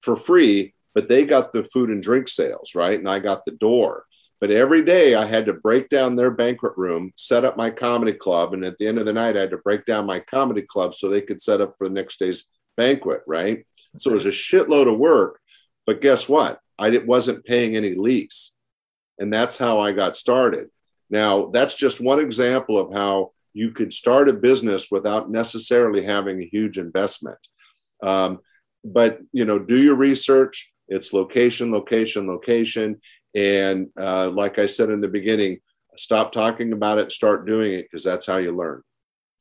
[0.00, 2.98] for free, but they got the food and drink sales, right?
[2.98, 4.04] And I got the door.
[4.40, 8.12] But every day I had to break down their banquet room, set up my comedy
[8.12, 8.54] club.
[8.54, 10.94] And at the end of the night, I had to break down my comedy club
[10.94, 13.66] so they could set up for the next day's banquet, right?
[13.96, 15.40] So it was a shitload of work.
[15.86, 16.60] But guess what?
[16.78, 18.52] I wasn't paying any lease.
[19.18, 20.68] And that's how I got started.
[21.10, 26.40] Now, that's just one example of how you could start a business without necessarily having
[26.40, 27.38] a huge investment.
[28.02, 28.38] Um,
[28.84, 30.72] but, you know, do your research.
[30.86, 33.00] It's location, location, location.
[33.38, 35.60] And uh, like I said in the beginning,
[35.96, 38.82] stop talking about it, start doing it, because that's how you learn.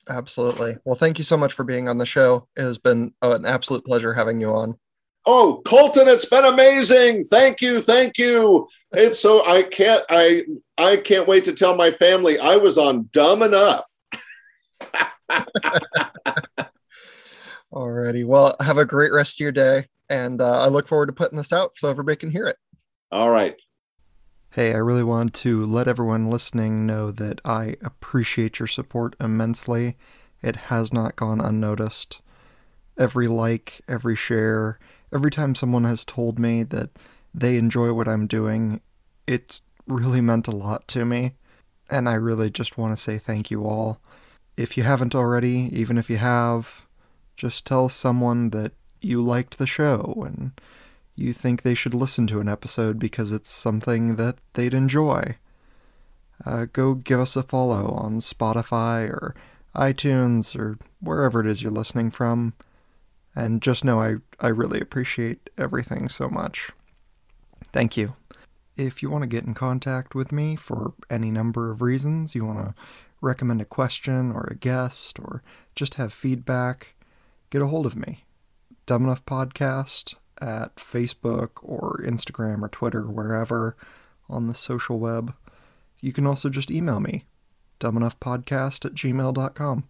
[0.08, 0.78] Absolutely.
[0.86, 2.48] Well, thank you so much for being on the show.
[2.56, 4.78] It has been an absolute pleasure having you on.
[5.26, 7.24] Oh, Colton, it's been amazing.
[7.26, 8.68] Thank you, thank you.
[8.94, 10.44] It's so I can't I
[10.78, 13.84] I can't wait to tell my family I was on dumb enough.
[17.74, 18.26] Alrighty.
[18.26, 19.88] Well, have a great rest of your day.
[20.10, 22.56] And uh, I look forward to putting this out so everybody can hear it.
[23.12, 23.56] All right.
[24.52, 29.98] Hey, I really want to let everyone listening know that I appreciate your support immensely.
[30.42, 32.22] It has not gone unnoticed.
[32.98, 34.80] Every like, every share,
[35.14, 36.90] every time someone has told me that
[37.36, 38.82] they enjoy what I'm doing,
[39.28, 41.34] it's really meant a lot to me.
[41.90, 44.02] And I really just want to say thank you all.
[44.56, 46.86] If you haven't already, even if you have,
[47.36, 48.72] just tell someone that
[49.02, 50.52] you liked the show and
[51.18, 55.36] you think they should listen to an episode because it's something that they'd enjoy.
[56.46, 59.36] Uh, go give us a follow on Spotify or
[59.76, 62.54] iTunes or wherever it is you're listening from.
[63.36, 66.70] And just know I, I really appreciate everything so much.
[67.74, 68.16] Thank you.
[68.76, 72.46] If you want to get in contact with me for any number of reasons, you
[72.46, 72.76] want to
[73.22, 75.42] recommend a question or a guest or
[75.74, 76.94] just have feedback,
[77.50, 78.24] get a hold of me.
[78.86, 83.76] Dumb Enough Podcast at Facebook or Instagram or Twitter, wherever
[84.30, 85.34] on the social web.
[86.00, 87.26] You can also just email me,
[87.80, 89.84] dumbenoughpodcast at gmail.com.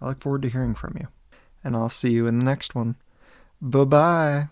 [0.00, 1.08] I look forward to hearing from you.
[1.62, 2.96] And I'll see you in the next one.
[3.60, 4.48] Bye bye.